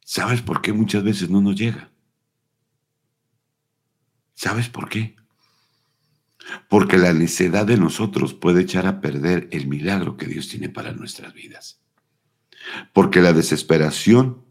¿Sabes 0.04 0.42
por 0.42 0.60
qué 0.60 0.72
muchas 0.72 1.04
veces 1.04 1.30
no 1.30 1.40
nos 1.40 1.54
llega? 1.54 1.88
¿Sabes 4.34 4.68
por 4.68 4.88
qué? 4.88 5.14
Porque 6.68 6.98
la 6.98 7.12
necedad 7.12 7.64
de 7.64 7.76
nosotros 7.76 8.34
puede 8.34 8.62
echar 8.62 8.88
a 8.88 9.00
perder 9.00 9.48
el 9.52 9.68
milagro 9.68 10.16
que 10.16 10.26
Dios 10.26 10.48
tiene 10.48 10.68
para 10.68 10.92
nuestras 10.92 11.32
vidas. 11.32 11.80
Porque 12.92 13.20
la 13.20 13.32
desesperación 13.32 14.44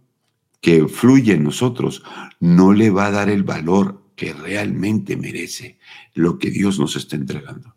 que 0.62 0.88
fluye 0.88 1.34
en 1.34 1.44
nosotros 1.44 2.04
no 2.40 2.72
le 2.72 2.90
va 2.90 3.08
a 3.08 3.12
dar 3.12 3.30
el 3.30 3.44
valor 3.44 4.14
que 4.16 4.32
realmente 4.32 5.18
merece 5.18 5.78
lo 6.14 6.40
que 6.40 6.52
Dios 6.52 6.80
nos 6.80 6.96
está 6.96 7.18
entregando. 7.18 7.76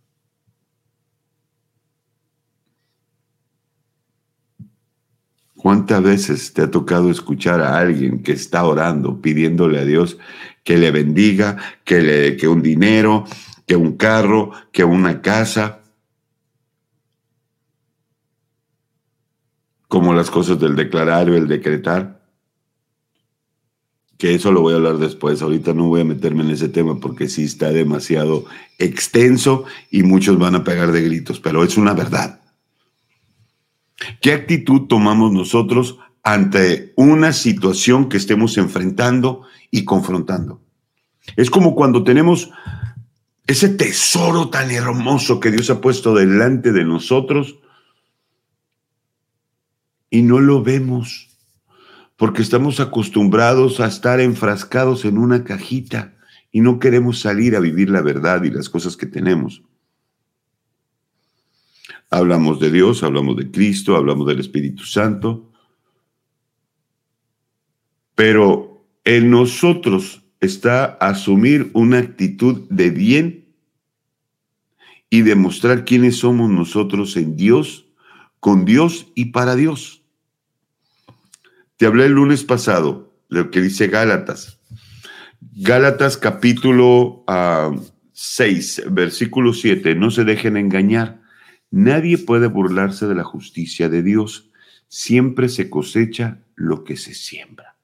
¿Cuántas 5.63 6.03
veces 6.03 6.53
te 6.53 6.63
ha 6.63 6.71
tocado 6.73 7.09
escuchar 7.09 7.61
a 7.61 7.79
alguien 7.79 8.25
que 8.25 8.33
está 8.33 8.65
orando, 8.65 9.23
pidiéndole 9.23 9.79
a 9.79 9.85
Dios 9.85 10.19
que 10.65 10.77
le 10.77 10.91
bendiga, 10.91 11.57
que, 11.85 12.01
le, 12.03 12.37
que 12.37 12.49
un 12.49 12.63
dinero, 12.63 13.27
que 13.65 13.77
un 13.77 13.97
carro, 13.97 14.51
que 14.73 14.83
una 14.83 15.23
casa? 15.23 15.83
Como 19.87 20.13
las 20.15 20.33
cosas 20.33 20.59
del 20.59 20.75
declarar 20.75 21.31
o 21.31 21.37
el 21.37 21.47
decretar 21.47 22.21
que 24.19 24.35
eso 24.35 24.51
lo 24.51 24.63
voy 24.63 24.73
a 24.73 24.79
hablar 24.79 24.99
después. 24.99 25.43
Ahorita 25.43 25.75
no 25.75 25.87
voy 25.87 26.01
a 26.01 26.05
meterme 26.05 26.43
en 26.43 26.51
ese 26.51 26.71
tema 26.71 26.99
porque 26.99 27.29
sí 27.29 27.45
está 27.45 27.71
demasiado 27.71 28.47
extenso 28.81 29.65
y 29.93 30.03
muchos 30.03 30.41
van 30.41 30.57
a 30.57 30.65
pegar 30.65 30.91
de 30.91 31.03
gritos, 31.03 31.39
pero 31.39 31.63
es 31.63 31.77
una 31.77 31.95
verdad. 31.95 32.42
¿Qué 34.21 34.33
actitud 34.33 34.83
tomamos 34.83 35.33
nosotros 35.33 35.99
ante 36.23 36.93
una 36.97 37.33
situación 37.33 38.09
que 38.09 38.17
estemos 38.17 38.57
enfrentando 38.59 39.43
y 39.71 39.85
confrontando? 39.85 40.61
Es 41.37 41.51
como 41.51 41.75
cuando 41.75 42.05
tenemos 42.05 42.51
ese 43.47 43.69
tesoro 43.69 44.51
tan 44.51 44.71
hermoso 44.71 45.41
que 45.41 45.51
Dios 45.51 45.71
ha 45.71 45.81
puesto 45.81 46.15
delante 46.15 46.73
de 46.73 46.85
nosotros 46.85 47.59
y 50.11 50.23
no 50.23 50.41
lo 50.41 50.63
vemos 50.63 51.29
porque 52.17 52.43
estamos 52.43 52.79
acostumbrados 52.79 53.81
a 53.81 53.87
estar 53.87 54.21
enfrascados 54.21 55.05
en 55.05 55.19
una 55.19 55.43
cajita 55.43 56.15
y 56.53 56.61
no 56.61 56.79
queremos 56.79 57.21
salir 57.21 57.57
a 57.57 57.61
vivir 57.61 57.91
la 57.91 58.03
verdad 58.03 58.45
y 58.45 58.51
las 58.51 58.69
cosas 58.69 58.97
que 58.97 59.07
tenemos. 59.07 59.63
Hablamos 62.13 62.61
de 62.61 62.71
Dios, 62.71 63.03
hablamos 63.03 63.39
de 63.39 63.51
Cristo, 63.51 63.97
hablamos 63.97 64.27
del 64.27 64.39
Espíritu 64.39 64.85
Santo, 64.85 65.51
pero 68.15 68.87
en 69.03 69.31
nosotros 69.31 70.23
está 70.39 70.85
asumir 70.85 71.71
una 71.73 72.01
actitud 72.01 72.69
de 72.69 72.91
bien 72.91 73.55
y 75.09 75.23
demostrar 75.23 75.87
quiénes 75.87 76.17
somos 76.19 76.51
nosotros 76.51 77.17
en 77.17 77.35
Dios, 77.35 77.87
con 78.41 78.67
Dios 78.67 79.07
y 79.15 79.33
para 79.33 79.57
Dios. 79.57 80.03
Te 81.79 81.87
hablé 81.87 82.05
el 82.05 82.13
lunes 82.13 82.45
pasado 82.45 83.15
de 83.31 83.39
lo 83.39 83.51
que 83.51 83.63
dice 83.63 83.89
Gálatas. 83.89 84.61
Gálatas 85.41 86.19
capítulo 86.19 87.25
6, 88.13 88.83
ah, 88.85 88.89
versículo 88.91 89.55
7. 89.55 89.95
No 89.95 90.11
se 90.11 90.25
dejen 90.25 90.59
engañar. 90.59 91.22
Nadie 91.73 92.19
puede 92.19 92.49
burlarse 92.49 93.07
de 93.07 93.15
la 93.15 93.25
justicia 93.25 93.89
de 93.89 94.03
Dios. 94.03 94.51
Siempre 94.89 95.49
se 95.49 95.71
cosecha 95.71 96.45
lo 96.55 96.85
que 96.85 96.99
se 96.99 97.15
siembra. 97.15 97.79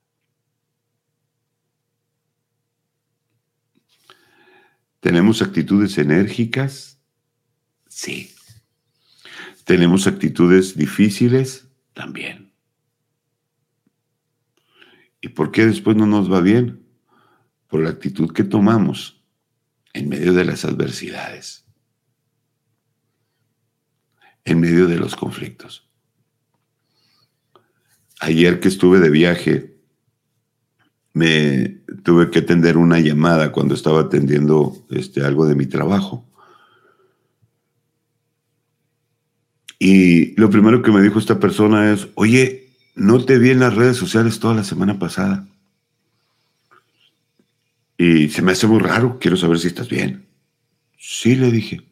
¿Tenemos 5.01 5.41
actitudes 5.41 5.97
enérgicas? 5.97 7.01
Sí. 7.89 8.35
¿Tenemos 9.65 10.07
actitudes 10.07 10.77
difíciles? 10.77 11.67
También. 11.95 12.53
¿Y 15.23 15.29
por 15.29 15.51
qué 15.51 15.65
después 15.65 15.97
no 15.97 16.07
nos 16.07 16.31
va 16.31 16.43
bien? 16.43 16.85
Por 17.69 17.83
la 17.83 17.89
actitud 17.89 18.35
que 18.35 18.45
tomamos 18.45 19.25
en 19.95 20.11
medio 20.11 20.35
de 20.35 20.45
las 20.45 20.67
adversidades, 20.67 21.65
en 24.51 24.61
medio 24.61 24.87
de 24.87 24.97
los 24.97 25.17
conflictos. 25.17 25.89
Ayer 28.21 28.61
que 28.61 28.69
estuve 28.69 28.99
de 28.99 29.11
viaje, 29.11 29.77
me 31.13 31.81
tuve 32.05 32.31
que 32.31 32.41
atender 32.41 32.77
una 32.77 33.01
llamada 33.01 33.53
cuando 33.53 33.75
estaba 33.75 34.03
atendiendo 34.03 34.87
este, 34.91 35.25
algo 35.25 35.47
de 35.47 35.55
mi 35.55 35.67
trabajo. 35.67 36.27
Y 39.79 40.35
lo 40.41 40.51
primero 40.51 40.83
que 40.83 40.91
me 40.91 41.03
dijo 41.03 41.19
esta 41.19 41.39
persona 41.39 41.93
es, 41.93 42.09
oye, 42.15 42.69
no 42.95 43.25
te 43.25 43.39
vi 43.39 43.51
en 43.51 43.61
las 43.61 43.75
redes 43.75 43.97
sociales 43.97 44.41
toda 44.41 44.55
la 44.55 44.65
semana 44.65 44.99
pasada. 44.99 45.47
Y 47.97 48.29
se 48.29 48.43
me 48.43 48.53
hace 48.53 48.67
muy 48.67 48.79
raro, 48.79 49.19
quiero 49.21 49.37
saber 49.37 49.59
si 49.59 49.69
estás 49.69 49.89
bien. 49.89 50.27
Sí, 50.99 51.37
le 51.37 51.51
dije. 51.51 51.83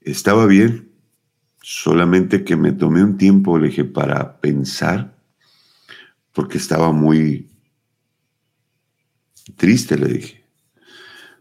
Estaba 0.00 0.46
bien, 0.46 0.90
solamente 1.68 2.44
que 2.44 2.54
me 2.54 2.70
tomé 2.70 3.02
un 3.02 3.16
tiempo, 3.16 3.58
le 3.58 3.70
dije, 3.70 3.84
para 3.84 4.40
pensar, 4.40 5.16
porque 6.32 6.58
estaba 6.58 6.92
muy 6.92 7.48
Triste, 9.54 9.96
le 9.96 10.08
dije. 10.08 10.44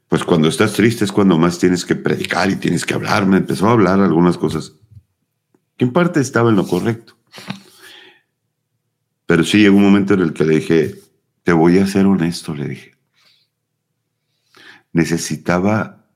Pues 0.08 0.24
cuando 0.24 0.48
estás 0.48 0.74
triste 0.74 1.04
es 1.04 1.12
cuando 1.12 1.38
más 1.38 1.58
tienes 1.58 1.86
que 1.86 1.96
predicar 1.96 2.50
y 2.50 2.56
tienes 2.56 2.86
que 2.86 2.94
hablar. 2.94 3.26
Me 3.26 3.38
empezó 3.38 3.68
a 3.68 3.72
hablar 3.72 4.00
algunas 4.00 4.38
cosas 4.38 4.74
que 5.78 5.86
en 5.86 5.94
parte 5.94 6.22
estaba 6.22 6.50
en 6.50 6.56
lo 6.56 6.68
correcto. 6.68 7.18
Pero 9.26 9.44
sí 9.44 9.58
llegó 9.58 9.78
un 9.78 9.84
momento 9.84 10.14
en 10.14 10.22
el 10.22 10.34
que 10.34 10.46
le 10.46 10.56
dije, 10.56 10.96
te 11.44 11.52
voy 11.52 11.80
a 11.80 11.88
ser 11.88 12.06
honesto, 12.06 12.54
le 12.54 12.68
dije. 12.68 12.92
Necesitaba, 14.94 16.08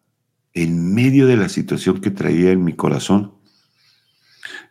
en 0.54 0.94
medio 0.94 1.26
de 1.26 1.38
la 1.38 1.50
situación 1.50 2.02
que 2.02 2.12
traía 2.12 2.52
en 2.52 2.64
mi 2.64 2.74
corazón, 2.74 3.39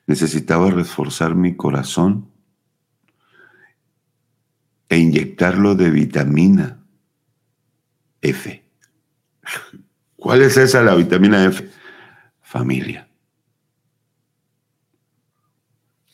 necesitaba 0.09 0.71
reforzar 0.71 1.35
mi 1.35 1.55
corazón 1.55 2.33
e 4.89 4.97
inyectarlo 4.97 5.75
de 5.75 5.91
vitamina 5.91 6.83
F. 8.23 8.65
¿Cuál 10.17 10.43
es 10.43 10.57
esa, 10.57 10.83
la 10.83 10.95
vitamina 10.95 11.45
F? 11.45 11.71
Familia. 12.41 13.07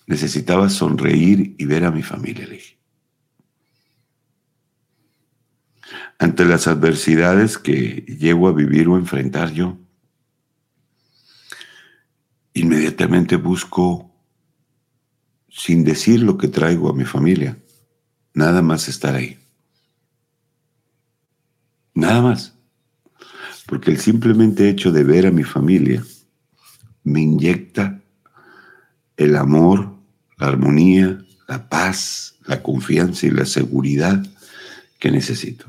Necesitaba 0.08 0.68
sonreír 0.68 1.54
y 1.56 1.64
ver 1.64 1.84
a 1.84 1.92
mi 1.92 2.02
familia, 2.02 2.46
le 2.48 2.54
dije. 2.56 2.78
Ante 6.18 6.44
las 6.44 6.66
adversidades 6.66 7.58
que 7.58 8.04
llego 8.18 8.48
a 8.48 8.52
vivir 8.52 8.88
o 8.88 8.96
enfrentar 8.96 9.52
yo, 9.52 9.78
inmediatamente 12.54 13.36
busco, 13.36 14.10
sin 15.50 15.84
decir 15.84 16.22
lo 16.22 16.38
que 16.38 16.48
traigo 16.48 16.88
a 16.88 16.94
mi 16.94 17.04
familia, 17.04 17.58
nada 18.32 18.62
más 18.62 18.88
estar 18.88 19.14
ahí. 19.14 19.38
Nada 21.94 22.22
más. 22.22 22.54
Porque 23.66 23.90
el 23.90 23.98
simplemente 23.98 24.68
hecho 24.68 24.92
de 24.92 25.04
ver 25.04 25.26
a 25.26 25.30
mi 25.30 25.42
familia 25.42 26.04
me 27.02 27.20
inyecta 27.20 28.00
el 29.16 29.36
amor, 29.36 29.94
la 30.38 30.48
armonía, 30.48 31.24
la 31.48 31.68
paz, 31.68 32.36
la 32.46 32.62
confianza 32.62 33.26
y 33.26 33.30
la 33.30 33.46
seguridad 33.46 34.24
que 34.98 35.10
necesito. 35.10 35.66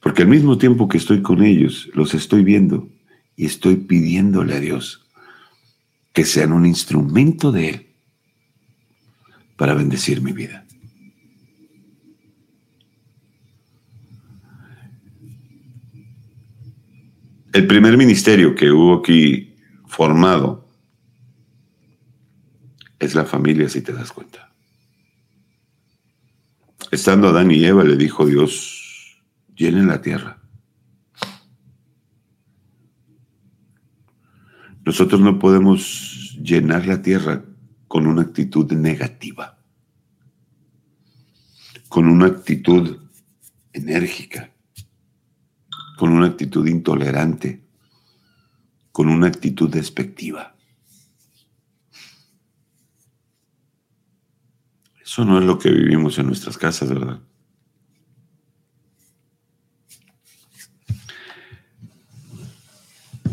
Porque 0.00 0.22
al 0.22 0.28
mismo 0.28 0.58
tiempo 0.58 0.88
que 0.88 0.98
estoy 0.98 1.22
con 1.22 1.42
ellos, 1.42 1.88
los 1.94 2.14
estoy 2.14 2.44
viendo 2.44 2.88
y 3.36 3.46
estoy 3.46 3.76
pidiéndole 3.76 4.54
a 4.54 4.60
Dios 4.60 5.06
que 6.12 6.24
sean 6.24 6.52
un 6.52 6.66
instrumento 6.66 7.50
de 7.50 7.68
Él 7.70 7.86
para 9.56 9.74
bendecir 9.74 10.20
mi 10.22 10.32
vida. 10.32 10.64
El 17.52 17.66
primer 17.68 17.96
ministerio 17.96 18.54
que 18.54 18.70
hubo 18.70 18.98
aquí 18.98 19.54
formado 19.86 20.68
es 22.98 23.14
la 23.14 23.24
familia, 23.24 23.68
si 23.68 23.80
te 23.80 23.92
das 23.92 24.10
cuenta. 24.12 24.52
Estando 26.90 27.28
Adán 27.28 27.50
y 27.50 27.64
Eva, 27.64 27.84
le 27.84 27.96
dijo 27.96 28.26
Dios, 28.26 29.20
llenen 29.54 29.86
la 29.86 30.00
tierra. 30.00 30.43
Nosotros 34.84 35.20
no 35.20 35.38
podemos 35.38 36.38
llenar 36.42 36.86
la 36.86 37.00
tierra 37.00 37.42
con 37.88 38.06
una 38.06 38.22
actitud 38.22 38.70
negativa, 38.72 39.58
con 41.88 42.06
una 42.06 42.26
actitud 42.26 42.98
enérgica, 43.72 44.52
con 45.96 46.12
una 46.12 46.26
actitud 46.26 46.66
intolerante, 46.66 47.62
con 48.92 49.08
una 49.08 49.28
actitud 49.28 49.70
despectiva. 49.70 50.54
Eso 55.02 55.24
no 55.24 55.38
es 55.38 55.44
lo 55.44 55.58
que 55.58 55.70
vivimos 55.70 56.18
en 56.18 56.26
nuestras 56.26 56.58
casas, 56.58 56.90
¿verdad? 56.90 57.20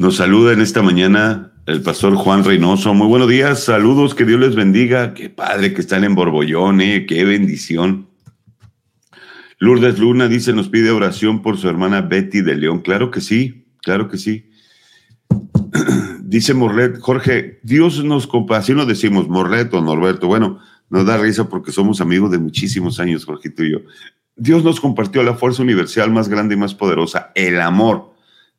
Nos 0.01 0.15
saluda 0.15 0.51
en 0.51 0.61
esta 0.61 0.81
mañana 0.81 1.51
el 1.67 1.83
pastor 1.83 2.15
Juan 2.15 2.43
Reynoso. 2.43 2.91
Muy 2.95 3.05
buenos 3.05 3.29
días, 3.29 3.63
saludos, 3.63 4.15
que 4.15 4.25
Dios 4.25 4.39
les 4.39 4.55
bendiga. 4.55 5.13
Qué 5.13 5.29
padre 5.29 5.75
que 5.75 5.81
están 5.81 6.03
en 6.03 6.15
Borbollón, 6.15 6.81
¿eh? 6.81 7.05
qué 7.07 7.23
bendición. 7.23 8.07
Lourdes 9.59 9.99
Luna 9.99 10.27
dice, 10.27 10.53
nos 10.53 10.69
pide 10.69 10.89
oración 10.89 11.43
por 11.43 11.59
su 11.59 11.69
hermana 11.69 12.01
Betty 12.01 12.41
de 12.41 12.55
León. 12.55 12.79
Claro 12.79 13.11
que 13.11 13.21
sí, 13.21 13.67
claro 13.83 14.09
que 14.09 14.17
sí. 14.17 14.49
dice 16.23 16.55
Morlet, 16.55 16.99
Jorge, 16.99 17.59
Dios 17.61 18.03
nos 18.03 18.27
así 18.55 18.73
nos 18.73 18.87
decimos, 18.87 19.29
Morlet 19.29 19.71
o 19.71 19.81
Norberto. 19.81 20.25
Bueno, 20.25 20.57
nos 20.89 21.05
da 21.05 21.17
risa 21.17 21.47
porque 21.47 21.71
somos 21.71 22.01
amigos 22.01 22.31
de 22.31 22.39
muchísimos 22.39 22.99
años, 22.99 23.23
Jorgito 23.23 23.63
y 23.63 23.73
yo. 23.73 23.81
Dios 24.35 24.63
nos 24.63 24.81
compartió 24.81 25.21
la 25.21 25.35
fuerza 25.35 25.61
universal 25.61 26.09
más 26.11 26.27
grande 26.27 26.55
y 26.55 26.57
más 26.57 26.73
poderosa, 26.73 27.31
el 27.35 27.61
amor. 27.61 28.10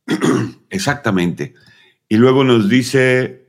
Exactamente. 0.70 1.54
Y 2.08 2.16
luego 2.16 2.44
nos 2.44 2.68
dice 2.68 3.46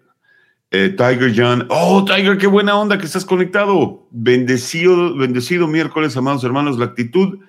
eh, 0.71 0.89
Tiger 0.89 1.33
John, 1.35 1.67
oh 1.69 2.03
Tiger, 2.05 2.37
qué 2.37 2.47
buena 2.47 2.75
onda 2.75 2.97
que 2.97 3.05
estás 3.05 3.25
conectado. 3.25 4.07
Bendecido, 4.11 5.15
bendecido 5.15 5.67
miércoles, 5.67 6.17
amados 6.17 6.43
hermanos. 6.43 6.77
La 6.77 6.85
actitud 6.85 7.39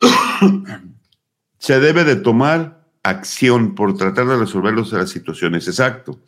se 1.58 1.80
debe 1.80 2.04
de 2.04 2.16
tomar 2.16 2.84
acción 3.02 3.74
por 3.74 3.96
tratar 3.96 4.26
de 4.26 4.36
resolver 4.36 4.74
las 4.74 5.10
situaciones. 5.10 5.66
Exacto. 5.68 6.20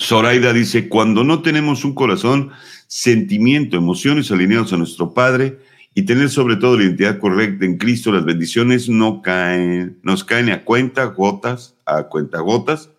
Zoraida 0.00 0.52
dice, 0.52 0.88
cuando 0.88 1.24
no 1.24 1.42
tenemos 1.42 1.84
un 1.84 1.94
corazón, 1.94 2.50
sentimiento, 2.86 3.76
emociones 3.76 4.30
alineados 4.30 4.72
a 4.72 4.78
nuestro 4.78 5.12
Padre 5.12 5.58
y 5.94 6.02
tener 6.02 6.30
sobre 6.30 6.56
todo 6.56 6.76
la 6.76 6.84
identidad 6.84 7.18
correcta 7.18 7.64
en 7.64 7.76
Cristo, 7.76 8.12
las 8.12 8.24
bendiciones 8.24 8.88
no 8.88 9.22
caen, 9.22 9.98
nos 10.02 10.24
caen 10.24 10.50
a 10.50 10.64
cuenta 10.64 11.04
gotas, 11.04 11.74
a 11.84 12.04
cuenta 12.04 12.40
gotas 12.40 12.90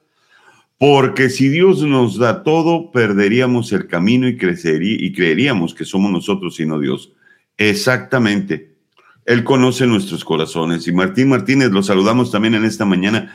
porque 0.82 1.30
si 1.30 1.48
Dios 1.48 1.84
nos 1.84 2.18
da 2.18 2.42
todo, 2.42 2.90
perderíamos 2.92 3.72
el 3.72 3.86
camino 3.86 4.28
y, 4.28 4.36
crecería, 4.36 4.98
y 5.00 5.14
creeríamos 5.14 5.76
que 5.76 5.86
somos 5.86 6.12
nosotros 6.12 6.60
y 6.60 6.66
no 6.66 6.80
Dios. 6.80 7.12
Exactamente. 7.56 8.78
Él 9.26 9.44
conoce 9.44 9.86
nuestros 9.86 10.26
corazones. 10.26 10.88
Y 10.88 10.92
Martín 10.92 11.30
Martínez, 11.30 11.70
lo 11.70 11.84
saludamos 11.84 12.32
también 12.32 12.56
en 12.56 12.66
esta 12.66 12.86
mañana. 12.86 13.32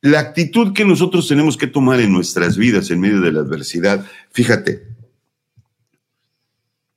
La 0.00 0.18
actitud 0.18 0.72
que 0.72 0.84
nosotros 0.84 1.28
tenemos 1.28 1.56
que 1.56 1.68
tomar 1.68 2.00
en 2.00 2.12
nuestras 2.12 2.56
vidas 2.56 2.90
en 2.90 2.98
medio 2.98 3.20
de 3.20 3.30
la 3.30 3.42
adversidad, 3.42 4.04
fíjate, 4.32 4.82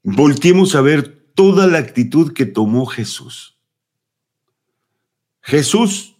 volteemos 0.01 0.73
a 0.73 0.81
ver 0.81 1.22
toda 1.35 1.67
la 1.67 1.79
actitud 1.79 2.33
que 2.33 2.45
tomó 2.45 2.85
Jesús. 2.85 3.57
Jesús 5.41 6.15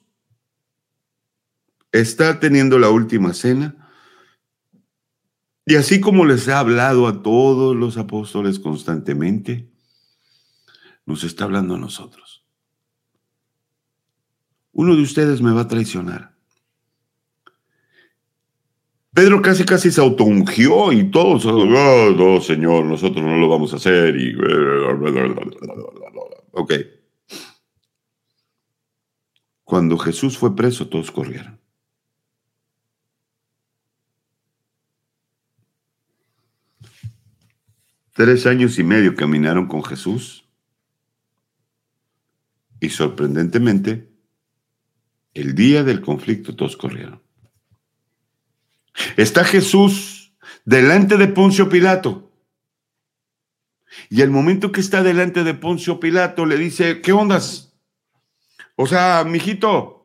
está 1.91 2.39
teniendo 2.39 2.79
la 2.79 2.89
última 2.89 3.33
cena 3.33 3.83
y 5.65 5.75
así 5.75 6.01
como 6.01 6.25
les 6.25 6.47
ha 6.49 6.59
hablado 6.59 7.07
a 7.07 7.23
todos 7.23 7.75
los 7.75 7.97
apóstoles 7.97 8.59
constantemente, 8.59 9.71
nos 11.05 11.23
está 11.23 11.45
hablando 11.45 11.75
a 11.75 11.79
nosotros. 11.79 12.45
Uno 14.73 14.95
de 14.95 15.03
ustedes 15.03 15.41
me 15.41 15.53
va 15.53 15.61
a 15.61 15.67
traicionar. 15.67 16.32
Pedro 19.13 19.41
casi 19.41 19.63
casi 19.63 19.91
se 19.91 20.01
autoungió 20.01 20.91
y 20.91 21.11
todos, 21.11 21.45
oh, 21.45 21.65
no, 21.65 22.41
Señor, 22.41 22.85
nosotros 22.85 23.23
no 23.23 23.37
lo 23.37 23.47
vamos 23.47 23.73
a 23.73 23.75
hacer 23.75 24.15
y... 24.15 24.35
Ok. 26.51 26.73
Cuando 29.63 29.97
Jesús 29.97 30.37
fue 30.37 30.55
preso, 30.55 30.87
todos 30.87 31.11
corrieron. 31.11 31.59
Tres 38.13 38.45
años 38.45 38.77
y 38.77 38.83
medio 38.83 39.15
caminaron 39.15 39.67
con 39.67 39.83
Jesús 39.83 40.43
y 42.79 42.89
sorprendentemente, 42.89 44.11
el 45.33 45.55
día 45.55 45.83
del 45.83 46.01
conflicto 46.01 46.55
todos 46.55 46.77
corrieron. 46.77 47.22
Está 49.17 49.43
Jesús 49.43 50.33
delante 50.65 51.17
de 51.17 51.27
Poncio 51.27 51.69
Pilato. 51.69 52.31
Y 54.09 54.21
el 54.21 54.31
momento 54.31 54.71
que 54.71 54.81
está 54.81 55.03
delante 55.03 55.43
de 55.43 55.53
Poncio 55.53 55.99
Pilato 55.99 56.45
le 56.45 56.57
dice, 56.57 57.01
¿qué 57.01 57.11
ondas? 57.11 57.73
O 58.75 58.87
sea, 58.87 59.23
mijito, 59.23 60.03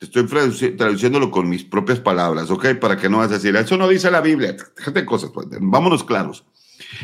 estoy 0.00 0.26
traduciéndolo 0.26 1.30
con 1.30 1.48
mis 1.48 1.64
propias 1.64 2.00
palabras, 2.00 2.50
¿ok? 2.50 2.74
Para 2.80 2.96
que 2.96 3.08
no 3.08 3.18
vas 3.18 3.30
a 3.30 3.34
decir, 3.34 3.54
eso 3.56 3.76
no 3.76 3.88
dice 3.88 4.10
la 4.10 4.20
Biblia. 4.22 4.56
Déjate 4.76 5.04
cosas, 5.04 5.30
pues, 5.30 5.48
vámonos 5.50 6.04
claros. 6.04 6.46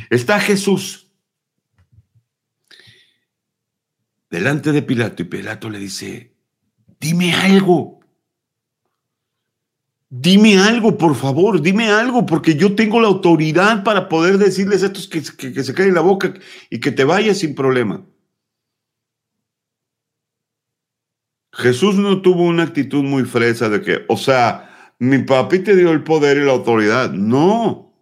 Está 0.09 0.41
Jesús 0.41 1.11
delante 4.31 4.73
de 4.73 4.83
Pilato 4.83 5.23
y 5.23 5.27
Pilato 5.27 5.69
le 5.71 5.79
dice, 5.79 6.35
dime 6.99 7.35
algo. 7.35 8.01
Dime 10.09 10.59
algo, 10.59 10.97
por 10.97 11.17
favor, 11.17 11.61
dime 11.61 11.89
algo, 11.89 12.27
porque 12.27 12.55
yo 12.55 12.77
tengo 12.77 13.01
la 13.01 13.09
autoridad 13.09 13.83
para 13.83 14.09
poder 14.09 14.39
decirles 14.39 14.83
a 14.83 14.87
estos 14.87 15.09
que, 15.09 15.21
que, 15.21 15.65
se 15.65 15.75
caen 15.75 15.95
la 15.95 16.01
boca 16.01 16.33
y 16.71 16.79
que 16.79 16.93
te 16.93 17.03
vayas 17.03 17.39
sin 17.39 17.57
problema. 17.57 18.07
Jesús 21.53 21.97
no 21.97 22.23
tuvo 22.23 22.45
una 22.45 22.63
actitud 22.63 23.03
muy 23.03 23.25
fresa 23.25 23.69
de 23.69 23.81
que, 23.81 24.05
o 24.09 24.17
sea, 24.17 24.93
mi 24.99 25.19
papi 25.19 25.61
te 25.61 25.75
dio 25.75 25.91
el 25.91 26.05
poder 26.05 26.37
y 26.37 26.45
la 26.45 26.53
autoridad. 26.53 27.11
No. 27.11 27.93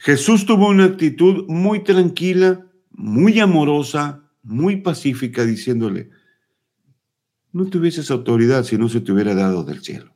Jesús 0.00 0.46
tuvo 0.46 0.68
una 0.68 0.84
actitud 0.84 1.44
muy 1.48 1.84
tranquila, 1.84 2.66
muy 2.90 3.38
amorosa, 3.38 4.30
muy 4.42 4.76
pacífica, 4.76 5.44
diciéndole, 5.44 6.10
no 7.52 7.66
tuvieses 7.66 8.10
autoridad 8.10 8.64
si 8.64 8.78
no 8.78 8.88
se 8.88 9.00
te 9.00 9.12
hubiera 9.12 9.34
dado 9.34 9.64
del 9.64 9.82
cielo. 9.82 10.11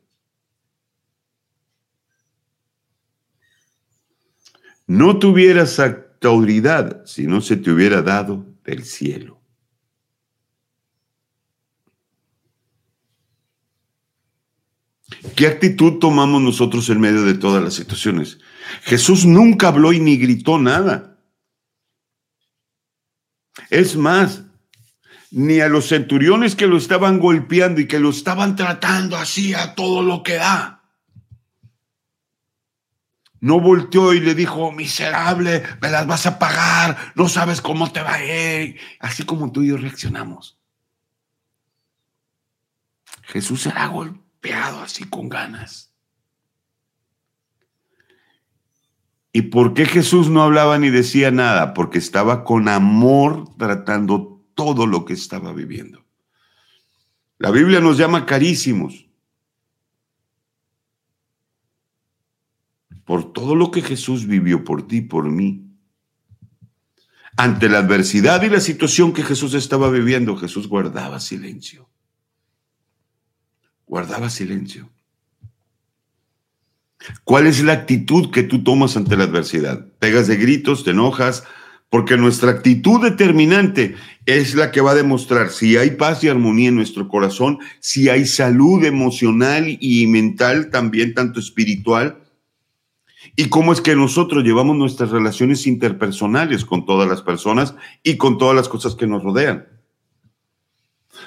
No 4.87 5.19
tuvieras 5.19 5.79
autoridad 5.79 7.05
si 7.05 7.27
no 7.27 7.41
se 7.41 7.57
te 7.57 7.71
hubiera 7.71 8.01
dado 8.01 8.45
del 8.63 8.85
cielo. 8.85 9.37
¿Qué 15.35 15.47
actitud 15.47 15.99
tomamos 15.99 16.41
nosotros 16.41 16.89
en 16.89 16.99
medio 16.99 17.23
de 17.23 17.35
todas 17.35 17.63
las 17.63 17.73
situaciones? 17.73 18.39
Jesús 18.83 19.25
nunca 19.25 19.67
habló 19.67 19.93
y 19.93 19.99
ni 19.99 20.17
gritó 20.17 20.57
nada. 20.57 21.17
Es 23.69 23.95
más, 23.95 24.43
ni 25.31 25.59
a 25.59 25.67
los 25.67 25.89
centuriones 25.89 26.55
que 26.55 26.67
lo 26.67 26.77
estaban 26.77 27.19
golpeando 27.19 27.81
y 27.81 27.87
que 27.87 27.99
lo 27.99 28.09
estaban 28.09 28.55
tratando 28.55 29.17
así 29.17 29.53
a 29.53 29.75
todo 29.75 30.01
lo 30.01 30.23
que 30.23 30.35
da. 30.35 30.76
No 33.39 33.59
volteó 33.59 34.13
y 34.13 34.19
le 34.19 34.33
dijo, 34.33 34.71
miserable, 34.71 35.63
me 35.81 35.89
las 35.89 36.07
vas 36.07 36.25
a 36.25 36.39
pagar, 36.39 36.97
no 37.15 37.29
sabes 37.29 37.61
cómo 37.61 37.91
te 37.91 38.01
va 38.01 38.15
a 38.15 38.23
ir. 38.23 38.79
Así 38.99 39.23
como 39.23 39.51
tú 39.51 39.61
y 39.61 39.67
yo 39.67 39.77
reaccionamos. 39.77 40.59
Jesús 43.23 43.61
será 43.61 43.87
golpeado 43.87 44.81
así 44.81 45.03
con 45.03 45.29
ganas. 45.29 45.93
¿Y 49.33 49.43
por 49.43 49.73
qué 49.73 49.85
Jesús 49.85 50.29
no 50.29 50.41
hablaba 50.41 50.79
ni 50.79 50.89
decía 50.89 51.29
nada? 51.29 51.75
Porque 51.75 51.99
estaba 51.99 52.43
con 52.43 52.67
amor 52.69 53.55
tratando 53.57 54.43
todo 54.55 54.87
lo 54.87 55.05
que 55.05 55.13
estaba 55.13 55.53
viviendo. 55.53 56.05
La 57.37 57.51
Biblia 57.51 57.79
nos 57.79 57.97
llama 57.97 58.25
carísimos 58.25 59.06
por 63.07 63.31
todo 63.31 63.55
lo 63.55 63.71
que 63.71 63.81
Jesús 63.81 64.27
vivió 64.27 64.65
por 64.65 64.85
ti, 64.85 64.99
por 64.99 65.31
mí. 65.31 65.63
Ante 67.37 67.69
la 67.69 67.77
adversidad 67.77 68.43
y 68.43 68.49
la 68.49 68.59
situación 68.59 69.13
que 69.13 69.23
Jesús 69.23 69.53
estaba 69.53 69.89
viviendo, 69.89 70.35
Jesús 70.35 70.67
guardaba 70.67 71.21
silencio. 71.21 71.87
Guardaba 73.85 74.29
silencio. 74.29 74.89
¿Cuál 77.23 77.47
es 77.47 77.63
la 77.63 77.71
actitud 77.71 78.29
que 78.29 78.43
tú 78.43 78.61
tomas 78.61 78.97
ante 78.97 79.15
la 79.15 79.23
adversidad? 79.23 79.87
¿Pegas 79.99 80.27
de 80.27 80.35
gritos, 80.35 80.83
te 80.83 80.91
enojas? 80.91 81.45
Porque 81.89 82.17
nuestra 82.17 82.51
actitud 82.51 83.01
determinante 83.01 83.95
es 84.25 84.53
la 84.53 84.69
que 84.71 84.81
va 84.81 84.91
a 84.91 84.95
demostrar 84.95 85.51
si 85.51 85.77
hay 85.77 85.91
paz 85.91 86.25
y 86.25 86.27
armonía 86.27 86.67
en 86.67 86.75
nuestro 86.75 87.07
corazón, 87.07 87.59
si 87.79 88.09
hay 88.09 88.25
salud 88.25 88.83
emocional 88.83 89.77
y 89.79 90.05
mental, 90.07 90.71
también 90.71 91.13
tanto 91.13 91.39
espiritual, 91.39 92.26
y 93.35 93.49
cómo 93.49 93.73
es 93.73 93.81
que 93.81 93.95
nosotros 93.95 94.43
llevamos 94.43 94.77
nuestras 94.77 95.11
relaciones 95.11 95.67
interpersonales 95.67 96.65
con 96.65 96.85
todas 96.85 97.07
las 97.07 97.21
personas 97.21 97.75
y 98.03 98.17
con 98.17 98.37
todas 98.37 98.55
las 98.55 98.69
cosas 98.69 98.95
que 98.95 99.07
nos 99.07 99.23
rodean. 99.23 99.67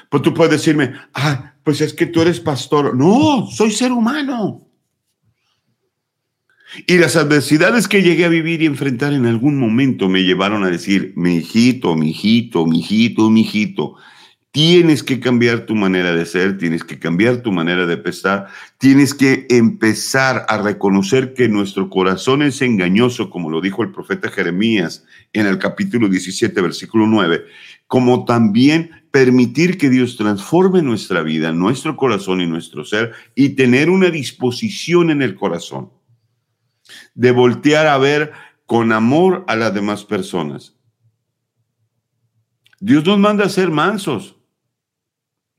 Pues 0.09 0.23
tú 0.23 0.35
puedes 0.35 0.53
decirme, 0.53 0.93
ah, 1.15 1.55
pues 1.65 1.81
es 1.81 1.93
que 1.93 2.07
tú 2.07 2.23
eres 2.23 2.41
pastor. 2.41 2.97
No, 2.97 3.47
soy 3.51 3.71
ser 3.71 3.93
humano. 3.93 4.67
Y 6.87 6.99
las 6.99 7.17
adversidades 7.17 7.89
que 7.89 8.03
llegué 8.03 8.25
a 8.25 8.29
vivir 8.29 8.63
y 8.63 8.67
enfrentar 8.67 9.13
en 9.13 9.27
algún 9.27 9.59
momento 9.59 10.09
me 10.09 10.23
llevaron 10.23 10.63
a 10.65 10.71
decir, 10.71 11.13
mi 11.17 11.39
hijito, 11.39 11.97
mi 11.97 12.11
hijito, 12.11 12.67
mi 12.67 12.79
hijito, 12.79 13.29
mi 13.29 13.41
hijito, 13.41 13.97
tienes 14.53 15.03
que 15.05 15.21
cambiar 15.21 15.61
tu 15.61 15.77
manera 15.77 16.13
de 16.13 16.27
ser, 16.27 16.59
tienes 16.59 16.83
que 16.83 16.99
cambiar 16.99 17.39
tu 17.39 17.53
manera 17.53 17.87
de 17.87 17.97
pensar, 17.97 18.49
tienes 18.79 19.15
que 19.15 19.47
empezar 19.49 20.45
a 20.49 20.59
reconocer 20.59 21.35
que 21.35 21.49
nuestro 21.49 21.89
corazón 21.89 22.43
es 22.43 22.61
engañoso, 22.61 23.31
como 23.31 23.51
lo 23.51 23.61
dijo 23.61 23.83
el 23.83 23.93
profeta 23.93 24.29
Jeremías 24.29 25.05
en 25.33 25.47
el 25.47 25.59
capítulo 25.59 26.09
17, 26.09 26.61
versículo 26.61 27.07
9, 27.07 27.45
como 27.87 28.25
también 28.25 28.91
permitir 29.13 29.79
que 29.79 29.89
Dios 29.89 30.17
transforme 30.17 30.83
nuestra 30.83 31.23
vida, 31.23 31.53
nuestro 31.53 31.97
corazón 31.97 32.41
y 32.41 32.47
nuestro 32.47 32.85
ser 32.85 33.13
y 33.35 33.51
tener 33.51 33.89
una 33.89 34.11
disposición 34.11 35.11
en 35.11 35.23
el 35.23 35.37
corazón 35.37 35.91
de 37.15 37.31
voltear 37.31 37.87
a 37.87 37.99
ver 37.99 38.33
con 38.67 38.93
amor 38.93 39.45
a 39.47 39.55
las 39.55 39.73
demás 39.75 40.05
personas. 40.05 40.75
Dios 42.81 43.05
nos 43.05 43.19
manda 43.19 43.45
a 43.45 43.49
ser 43.49 43.71
mansos, 43.71 44.40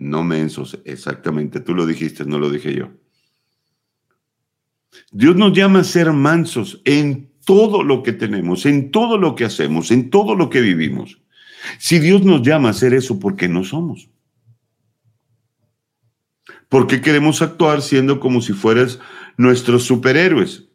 no 0.01 0.23
mensos, 0.23 0.79
exactamente, 0.83 1.59
tú 1.59 1.75
lo 1.75 1.85
dijiste, 1.85 2.25
no 2.25 2.39
lo 2.39 2.49
dije 2.49 2.73
yo. 2.73 2.89
Dios 5.11 5.35
nos 5.35 5.53
llama 5.53 5.79
a 5.79 5.83
ser 5.83 6.11
mansos 6.11 6.81
en 6.85 7.29
todo 7.45 7.83
lo 7.83 8.01
que 8.01 8.11
tenemos, 8.11 8.65
en 8.65 8.89
todo 8.89 9.19
lo 9.19 9.35
que 9.35 9.45
hacemos, 9.45 9.91
en 9.91 10.09
todo 10.09 10.35
lo 10.35 10.49
que 10.49 10.59
vivimos. 10.61 11.21
Si 11.77 11.99
Dios 11.99 12.23
nos 12.23 12.41
llama 12.41 12.69
a 12.69 12.71
hacer 12.71 12.95
eso, 12.95 13.19
¿por 13.19 13.35
qué 13.35 13.47
no 13.47 13.63
somos? 13.63 14.09
¿Por 16.67 16.87
qué 16.87 16.99
queremos 16.99 17.43
actuar 17.43 17.83
siendo 17.83 18.19
como 18.19 18.41
si 18.41 18.53
fueras 18.53 18.99
nuestros 19.37 19.83
superhéroes? 19.83 20.67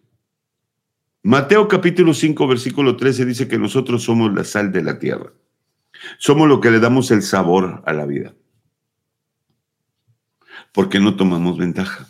Mateo 1.24 1.66
capítulo 1.66 2.14
5, 2.14 2.46
versículo 2.46 2.94
13 2.94 3.24
dice 3.24 3.48
que 3.48 3.58
nosotros 3.58 4.04
somos 4.04 4.32
la 4.32 4.44
sal 4.44 4.70
de 4.70 4.84
la 4.84 5.00
tierra. 5.00 5.32
Somos 6.18 6.46
lo 6.46 6.60
que 6.60 6.70
le 6.70 6.78
damos 6.78 7.10
el 7.10 7.22
sabor 7.22 7.82
a 7.86 7.92
la 7.92 8.06
vida. 8.06 8.32
¿Por 10.76 10.90
qué 10.90 11.00
no 11.00 11.16
tomamos 11.16 11.56
ventaja? 11.56 12.06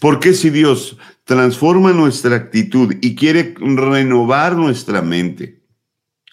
¿Por 0.00 0.18
qué 0.18 0.34
si 0.34 0.50
Dios 0.50 0.98
transforma 1.22 1.92
nuestra 1.92 2.34
actitud 2.34 2.96
y 3.00 3.14
quiere 3.14 3.54
renovar 3.56 4.56
nuestra 4.56 5.02
mente, 5.02 5.62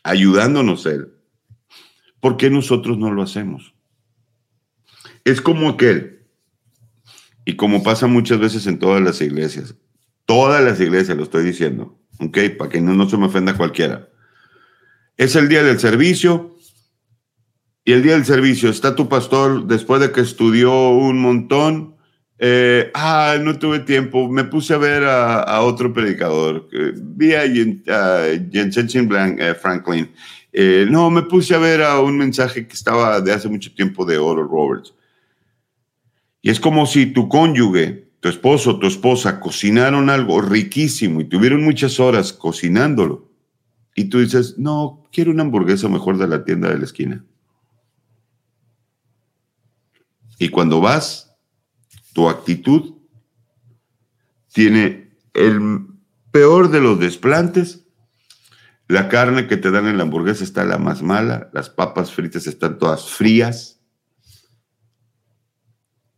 ayudándonos 0.02 0.88
Él, 0.88 1.14
¿por 2.20 2.38
qué 2.38 2.50
nosotros 2.50 2.98
no 2.98 3.12
lo 3.12 3.22
hacemos? 3.22 3.76
Es 5.26 5.42
como 5.42 5.70
aquel, 5.70 6.26
y 7.46 7.56
como 7.56 7.84
pasa 7.84 8.08
muchas 8.08 8.40
veces 8.40 8.66
en 8.66 8.80
todas 8.80 9.04
las 9.04 9.22
iglesias, 9.22 9.76
todas 10.26 10.64
las 10.64 10.80
iglesias 10.80 11.18
lo 11.18 11.24
estoy 11.26 11.44
diciendo, 11.44 12.00
¿ok? 12.18 12.40
Para 12.58 12.72
que 12.72 12.82
no, 12.82 12.96
no 12.96 13.08
se 13.08 13.16
me 13.16 13.28
ofenda 13.28 13.56
cualquiera. 13.56 14.10
Es 15.18 15.36
el 15.36 15.50
día 15.50 15.62
del 15.62 15.80
servicio, 15.80 16.58
y 17.86 17.94
el 17.94 18.04
día 18.04 18.14
del 18.14 18.26
servicio 18.26 18.70
está 18.70 18.96
tu 18.96 19.10
pastor 19.10 19.66
después 19.66 20.02
de 20.02 20.12
que 20.12 20.22
estudió 20.22 20.90
un 20.90 21.20
montón, 21.20 21.96
eh, 22.38 22.90
ah, 22.94 23.38
no 23.42 23.60
tuve 23.60 23.80
tiempo. 23.80 24.30
Me 24.30 24.46
puse 24.46 24.74
a 24.74 24.78
ver 24.78 25.04
a, 25.04 25.62
otro 25.62 25.94
predicador. 25.94 26.68
vi 26.96 27.34
a 27.34 27.42
Jensen 28.52 28.90
eh, 29.40 29.56
Franklin. 29.56 30.10
Eh, 30.52 30.88
no, 30.90 31.10
me 31.12 31.24
puse 31.24 31.54
a 31.54 31.60
ver 31.60 31.82
a 31.82 32.00
un 32.00 32.18
mensaje 32.18 32.66
que 32.66 32.74
estaba 32.74 33.20
de 33.22 33.34
hace 33.34 33.50
mucho 33.50 33.74
tiempo 33.74 34.06
de 34.06 34.18
Oral 34.18 34.48
Roberts. 34.48 34.94
Y 36.42 36.50
es 36.50 36.60
como 36.60 36.86
si 36.86 37.08
tu 37.08 37.28
cónyuge, 37.28 38.10
tu 38.22 38.30
esposo, 38.30 38.80
tu 38.80 38.88
esposa 38.88 39.40
cocinaron 39.40 40.10
algo 40.10 40.42
riquísimo 40.42 41.22
y 41.22 41.26
tuvieron 41.26 41.64
muchas 41.64 42.00
horas 42.00 42.32
cocinándolo. 42.34 43.30
Y 43.96 44.06
tú 44.06 44.20
dices, 44.20 44.58
no, 44.58 45.06
quiero 45.12 45.32
una 45.32 45.44
hamburguesa 45.44 45.90
mejor 45.90 46.18
de 46.18 46.28
la 46.28 46.46
tienda 46.46 46.70
de 46.70 46.78
la 46.78 46.86
esquina. 46.86 47.26
Y 50.40 50.50
cuando 50.50 50.80
vas, 50.80 51.36
tu 52.14 52.30
actitud 52.30 52.96
tiene 54.52 55.12
el 55.34 55.86
peor 56.32 56.72
de 56.72 56.80
los 56.80 57.00
desplantes. 57.00 57.86
La 58.88 59.10
carne 59.10 59.48
que 59.48 59.58
te 59.58 59.70
dan 59.70 59.86
en 59.86 59.98
la 59.98 60.04
hamburguesa 60.04 60.44
está 60.44 60.64
la 60.64 60.80
más 60.80 61.04
mala, 61.04 61.50
las 61.54 61.70
papas 61.70 62.12
fritas 62.12 62.48
están 62.48 62.80
todas 62.80 63.10
frías. 63.10 63.82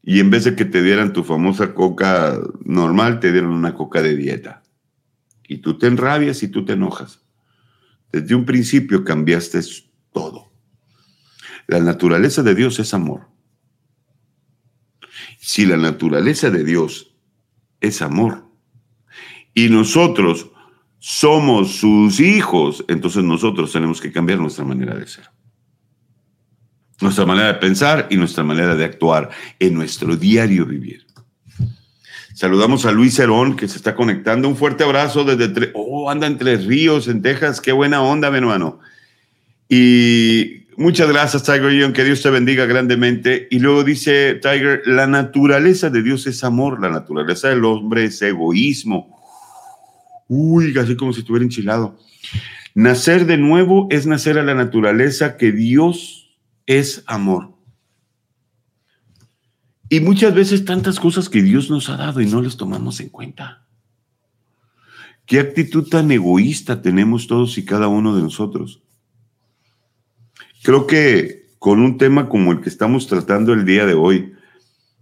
Y 0.04 0.20
en 0.20 0.30
vez 0.30 0.46
de 0.46 0.56
que 0.56 0.66
te 0.66 0.82
dieran 0.82 1.14
tu 1.14 1.24
famosa 1.24 1.74
coca 1.74 2.40
normal, 2.64 3.20
te 3.20 3.32
dieron 3.32 3.52
una 3.52 3.74
coca 3.74 4.02
de 4.02 4.16
dieta. 4.16 4.64
Y 5.48 5.58
tú 5.58 5.78
te 5.78 5.88
enrabias 5.88 6.44
y 6.44 6.48
tú 6.48 6.64
te 6.64 6.74
enojas. 6.74 7.22
Desde 8.12 8.36
un 8.36 8.46
principio 8.46 9.04
cambiaste 9.04 9.60
todo. 10.14 10.52
La 11.68 11.80
naturaleza 11.80 12.44
de 12.44 12.56
Dios 12.56 12.80
es 12.80 12.94
amor. 12.94 13.31
Si 15.44 15.66
la 15.66 15.76
naturaleza 15.76 16.52
de 16.52 16.64
Dios 16.64 17.16
es 17.80 18.04
amor 18.04 18.46
y 19.56 19.70
nosotros 19.70 20.52
somos 21.00 21.78
sus 21.78 22.20
hijos, 22.20 22.86
entonces 22.88 23.24
nosotros 23.24 23.74
tenemos 23.74 24.00
que 24.00 24.12
cambiar 24.12 24.38
nuestra 24.38 24.64
manera 24.64 24.96
de 24.96 25.08
ser. 25.08 25.26
Nuestra 27.02 27.26
manera 27.26 27.48
de 27.48 27.54
pensar 27.56 28.08
y 28.12 28.18
nuestra 28.18 28.44
manera 28.44 28.76
de 28.76 28.86
actuar 28.86 29.32
en 29.58 29.74
nuestro 29.74 30.16
diario 30.16 30.68
vivir. 30.68 31.08
Saludamos 32.36 32.86
a 32.86 32.92
Luis 32.92 33.18
Herón, 33.18 33.56
que 33.56 33.68
se 33.68 33.78
está 33.78 33.96
conectando. 33.96 34.48
Un 34.48 34.56
fuerte 34.56 34.84
abrazo 34.84 35.24
desde... 35.24 35.72
Oh, 35.74 36.12
anda 36.12 36.28
entre 36.28 36.56
Ríos, 36.58 37.08
en 37.08 37.24
Texas. 37.24 37.60
Qué 37.60 37.72
buena 37.72 38.04
onda, 38.04 38.30
mi 38.30 38.38
hermano. 38.38 38.80
Y 39.68 40.61
Muchas 40.82 41.10
gracias, 41.10 41.44
Tiger 41.44 41.72
Young. 41.72 41.94
Que 41.94 42.04
Dios 42.04 42.24
te 42.24 42.32
bendiga 42.32 42.66
grandemente. 42.66 43.48
Y 43.52 43.60
luego 43.60 43.84
dice 43.84 44.34
Tiger, 44.34 44.82
la 44.88 45.06
naturaleza 45.06 45.92
de 45.92 46.02
Dios 46.02 46.26
es 46.26 46.44
amor, 46.44 46.82
la 46.82 46.90
naturaleza 46.90 47.50
del 47.50 47.64
hombre 47.66 48.06
es 48.06 48.20
egoísmo. 48.24 49.22
Uy, 50.28 50.76
así 50.80 50.96
como 50.96 51.14
si 51.14 51.20
estuviera 51.20 51.46
enchilado. 51.46 52.00
Nacer 52.74 53.28
de 53.28 53.38
nuevo 53.38 53.90
es 53.92 54.08
nacer 54.08 54.40
a 54.40 54.44
la 54.44 54.56
naturaleza 54.56 55.38
que 55.38 55.52
Dios 55.52 56.36
es 56.66 57.04
amor. 57.06 57.54
Y 59.88 60.00
muchas 60.00 60.34
veces 60.34 60.66
tantas 60.66 61.00
cosas 61.00 61.30
que 61.30 61.44
Dios 61.44 61.70
nos 61.70 61.90
ha 61.90 61.98
dado 61.98 62.22
y 62.22 62.26
no 62.26 62.42
les 62.42 62.58
tomamos 62.58 63.00
en 63.02 63.10
cuenta. 63.10 63.68
¿Qué 65.28 65.40
actitud 65.40 65.88
tan 65.88 66.10
egoísta 66.10 66.82
tenemos 66.82 67.28
todos 67.28 67.60
y 67.60 67.66
cada 67.66 67.88
uno 67.88 68.16
de 68.16 68.24
nosotros? 68.24 68.82
Creo 70.64 70.86
que 70.88 71.42
con 71.60 71.80
un 71.80 71.98
tema 71.98 72.30
como 72.30 72.52
el 72.52 72.62
que 72.62 72.70
estamos 72.70 73.08
tratando 73.08 73.54
el 73.54 73.66
día 73.66 73.86
de 73.86 73.94
hoy, 73.94 74.34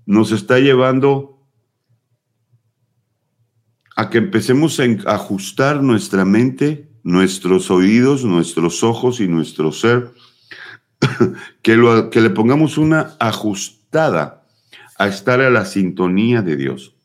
nos 0.05 0.31
está 0.31 0.59
llevando 0.59 1.39
a 3.95 4.09
que 4.09 4.17
empecemos 4.17 4.79
a 4.79 5.13
ajustar 5.13 5.83
nuestra 5.83 6.25
mente, 6.25 6.89
nuestros 7.03 7.69
oídos, 7.69 8.23
nuestros 8.23 8.83
ojos 8.83 9.19
y 9.19 9.27
nuestro 9.27 9.71
ser, 9.71 10.11
que, 11.61 11.75
lo, 11.75 12.09
que 12.09 12.21
le 12.21 12.29
pongamos 12.29 12.77
una 12.77 13.15
ajustada 13.19 14.47
a 14.97 15.07
estar 15.07 15.41
a 15.41 15.49
la 15.49 15.65
sintonía 15.65 16.41
de 16.41 16.55
Dios. 16.55 16.95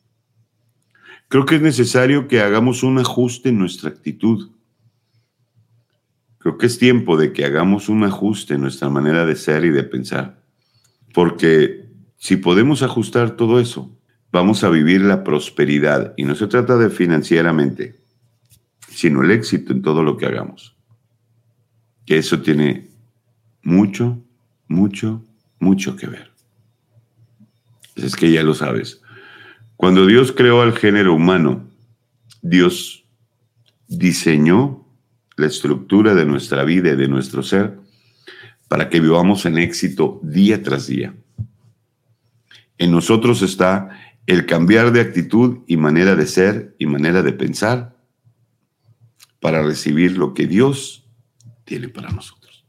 Creo 1.27 1.45
que 1.45 1.55
es 1.55 1.61
necesario 1.61 2.27
que 2.27 2.41
hagamos 2.41 2.83
un 2.83 2.99
ajuste 2.99 3.49
en 3.49 3.59
nuestra 3.59 3.89
actitud. 3.89 4.51
Creo 6.45 6.59
que 6.59 6.67
es 6.67 6.77
tiempo 6.77 7.17
de 7.17 7.33
que 7.33 7.43
hagamos 7.43 7.89
un 7.89 8.03
ajuste 8.03 8.53
en 8.53 8.61
nuestra 8.61 8.87
manera 8.87 9.25
de 9.25 9.35
ser 9.35 9.65
y 9.65 9.71
de 9.71 9.81
pensar, 9.81 10.43
porque 11.11 11.89
si 12.17 12.35
podemos 12.35 12.83
ajustar 12.83 13.31
todo 13.31 13.59
eso, 13.59 13.97
vamos 14.31 14.63
a 14.63 14.69
vivir 14.69 15.01
la 15.01 15.23
prosperidad 15.23 16.13
y 16.17 16.23
no 16.23 16.35
se 16.35 16.45
trata 16.45 16.77
de 16.77 16.91
financieramente, 16.91 17.95
sino 18.89 19.23
el 19.23 19.31
éxito 19.31 19.73
en 19.73 19.81
todo 19.81 20.03
lo 20.03 20.17
que 20.17 20.27
hagamos. 20.27 20.77
Que 22.05 22.19
eso 22.19 22.39
tiene 22.43 22.91
mucho, 23.63 24.21
mucho, 24.67 25.25
mucho 25.57 25.95
que 25.95 26.05
ver. 26.05 26.29
Es 27.95 28.15
que 28.15 28.31
ya 28.31 28.43
lo 28.43 28.53
sabes. 28.53 29.01
Cuando 29.77 30.05
Dios 30.05 30.31
creó 30.31 30.61
al 30.61 30.77
género 30.77 31.15
humano, 31.15 31.67
Dios 32.43 33.03
diseñó 33.87 34.84
la 35.37 35.47
estructura 35.47 36.15
de 36.15 36.25
nuestra 36.25 36.63
vida 36.63 36.91
y 36.91 36.95
de 36.95 37.07
nuestro 37.07 37.43
ser 37.43 37.77
para 38.67 38.89
que 38.89 38.99
vivamos 38.99 39.45
en 39.45 39.57
éxito 39.57 40.19
día 40.23 40.63
tras 40.63 40.87
día. 40.87 41.13
En 42.77 42.91
nosotros 42.91 43.41
está 43.41 43.89
el 44.27 44.45
cambiar 44.45 44.91
de 44.91 45.01
actitud 45.01 45.59
y 45.67 45.77
manera 45.77 46.15
de 46.15 46.25
ser 46.25 46.75
y 46.79 46.87
manera 46.87 47.21
de 47.21 47.33
pensar 47.33 47.95
para 49.39 49.61
recibir 49.61 50.17
lo 50.17 50.33
que 50.33 50.47
Dios 50.47 51.05
tiene 51.63 51.89
para 51.89 52.09
nosotros. 52.09 52.65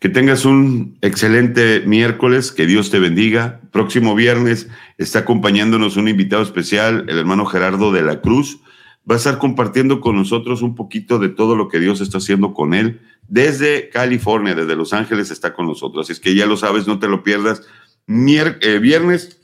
Que 0.00 0.08
tengas 0.08 0.44
un 0.44 0.98
excelente 1.00 1.82
miércoles, 1.86 2.52
que 2.52 2.66
Dios 2.66 2.90
te 2.90 2.98
bendiga. 2.98 3.60
Próximo 3.72 4.14
viernes 4.14 4.68
está 4.96 5.20
acompañándonos 5.20 5.96
un 5.96 6.08
invitado 6.08 6.42
especial, 6.42 7.04
el 7.08 7.18
hermano 7.18 7.46
Gerardo 7.46 7.92
de 7.92 8.02
la 8.02 8.20
Cruz 8.20 8.60
va 9.08 9.14
a 9.14 9.18
estar 9.18 9.38
compartiendo 9.38 10.00
con 10.00 10.16
nosotros 10.16 10.60
un 10.60 10.74
poquito 10.74 11.18
de 11.18 11.30
todo 11.30 11.56
lo 11.56 11.68
que 11.68 11.80
Dios 11.80 12.00
está 12.00 12.18
haciendo 12.18 12.52
con 12.52 12.74
él. 12.74 13.00
Desde 13.26 13.88
California, 13.88 14.54
desde 14.54 14.76
Los 14.76 14.92
Ángeles 14.92 15.30
está 15.30 15.54
con 15.54 15.66
nosotros. 15.66 16.06
Así 16.06 16.12
es 16.12 16.20
que 16.20 16.34
ya 16.34 16.46
lo 16.46 16.56
sabes, 16.56 16.86
no 16.86 16.98
te 16.98 17.08
lo 17.08 17.22
pierdas. 17.22 17.62
Eh, 18.06 18.78
viernes 18.80 19.40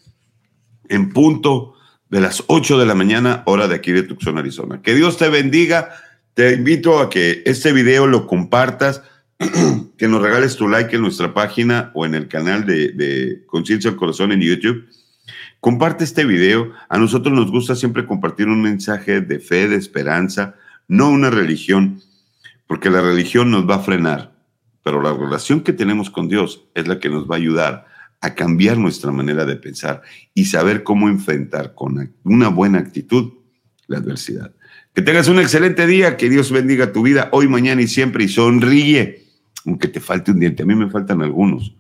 en 0.89 1.11
punto 1.11 1.75
de 2.11 2.21
las 2.21 2.45
8 2.47 2.79
de 2.79 2.87
la 2.87 2.95
mañana, 2.95 3.43
hora 3.47 3.67
de 3.67 3.77
aquí 3.77 3.93
de 3.93 4.03
Tucson, 4.03 4.37
Arizona. 4.37 4.83
Que 4.83 4.95
Dios 4.95 5.17
te 5.17 5.29
bendiga. 5.31 5.91
Te 6.35 6.55
invito 6.55 6.99
a 6.99 7.09
que 7.09 7.43
este 7.47 7.73
video 7.73 8.07
lo 8.07 8.27
compartas, 8.27 9.03
que 9.97 10.09
nos 10.09 10.21
regales 10.21 10.57
tu 10.57 10.69
like 10.69 10.95
en 10.95 11.03
nuestra 11.03 11.33
página 11.33 11.91
o 11.95 12.05
en 12.05 12.15
el 12.15 12.29
canal 12.29 12.67
de, 12.67 12.89
de 12.89 13.45
Conciencia 13.47 13.91
al 13.91 13.97
Corazón 13.97 14.33
en 14.33 14.41
YouTube 14.41 14.85
Comparte 15.65 16.05
este 16.05 16.27
video. 16.27 16.73
A 16.91 16.99
nosotros 16.99 17.33
nos 17.33 17.51
gusta 17.51 17.75
siempre 17.75 18.05
compartir 18.05 18.49
un 18.49 18.61
mensaje 18.61 19.23
de 19.23 19.41
fe, 19.41 19.67
de 19.67 19.77
esperanza, 19.77 20.57
no 20.89 21.09
una 21.09 21.31
religión, 21.31 22.03
porque 22.67 22.91
la 22.91 23.01
religión 23.01 23.51
nos 23.51 23.67
va 23.67 23.77
a 23.77 23.79
frenar, 23.79 24.37
pero 24.83 25.01
la 25.01 25.15
relación 25.15 25.63
que 25.63 25.73
tenemos 25.73 26.11
con 26.11 26.29
Dios 26.29 26.67
es 26.75 26.87
la 26.87 27.01
que 27.01 27.09
nos 27.09 27.25
va 27.27 27.37
a 27.37 27.39
ayudar 27.39 27.87
a 28.21 28.35
cambiar 28.35 28.77
nuestra 28.77 29.11
manera 29.11 29.47
de 29.47 29.57
pensar 29.57 30.03
y 30.35 30.45
saber 30.45 30.83
cómo 30.83 31.09
enfrentar 31.09 31.75
con 31.75 32.13
una 32.25 32.49
buena 32.49 32.79
actitud 32.79 33.33
la 33.87 33.97
adversidad. 33.97 34.55
Que 34.93 35.01
tengas 35.01 35.29
un 35.29 35.39
excelente 35.39 35.87
día, 35.87 36.19
que 36.19 36.29
Dios 36.29 36.53
bendiga 36.53 36.93
tu 36.93 37.01
vida 37.01 37.31
hoy, 37.33 37.49
mañana 37.49 37.81
y 37.81 37.89
siempre 37.89 38.25
y 38.25 38.29
sonríe, 38.29 39.25
aunque 39.65 39.89
te 39.89 40.01
falte 40.01 40.31
un 40.31 40.41
diente. 40.41 40.63
A 40.63 40.67
mí 40.67 40.75
me 40.75 40.91
faltan 40.91 41.23
algunos 41.23 41.75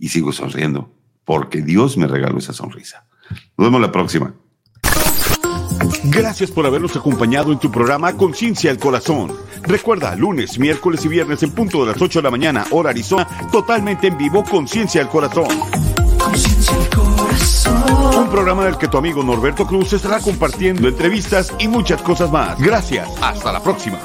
y 0.00 0.08
sigo 0.08 0.32
sonriendo 0.32 0.92
porque 1.24 1.62
Dios 1.62 1.96
me 1.96 2.06
regaló 2.06 2.38
esa 2.38 2.52
sonrisa. 2.52 3.06
Nos 3.56 3.66
vemos 3.66 3.80
la 3.80 3.92
próxima. 3.92 4.34
Gracias 6.04 6.50
por 6.50 6.66
habernos 6.66 6.94
acompañado 6.96 7.50
en 7.52 7.58
tu 7.58 7.70
programa 7.70 8.12
Conciencia 8.14 8.70
al 8.70 8.78
Corazón. 8.78 9.32
Recuerda, 9.62 10.14
lunes, 10.14 10.58
miércoles 10.58 11.04
y 11.04 11.08
viernes 11.08 11.42
en 11.42 11.52
punto 11.52 11.84
de 11.84 11.92
las 11.92 12.00
8 12.00 12.18
de 12.18 12.22
la 12.22 12.30
mañana, 12.30 12.66
hora 12.70 12.90
Arizona, 12.90 13.26
totalmente 13.50 14.08
en 14.08 14.18
vivo 14.18 14.44
Conciencia 14.44 15.00
al 15.00 15.08
Corazón. 15.08 15.48
Conciencia 16.18 16.76
al 16.76 16.88
corazón. 16.90 18.18
Un 18.18 18.30
programa 18.30 18.64
del 18.66 18.76
que 18.76 18.88
tu 18.88 18.98
amigo 18.98 19.22
Norberto 19.22 19.66
Cruz 19.66 19.92
estará 19.94 20.20
compartiendo 20.20 20.88
entrevistas 20.88 21.52
y 21.58 21.68
muchas 21.68 22.02
cosas 22.02 22.30
más. 22.30 22.58
Gracias. 22.58 23.08
Hasta 23.20 23.52
la 23.52 23.62
próxima. 23.62 23.98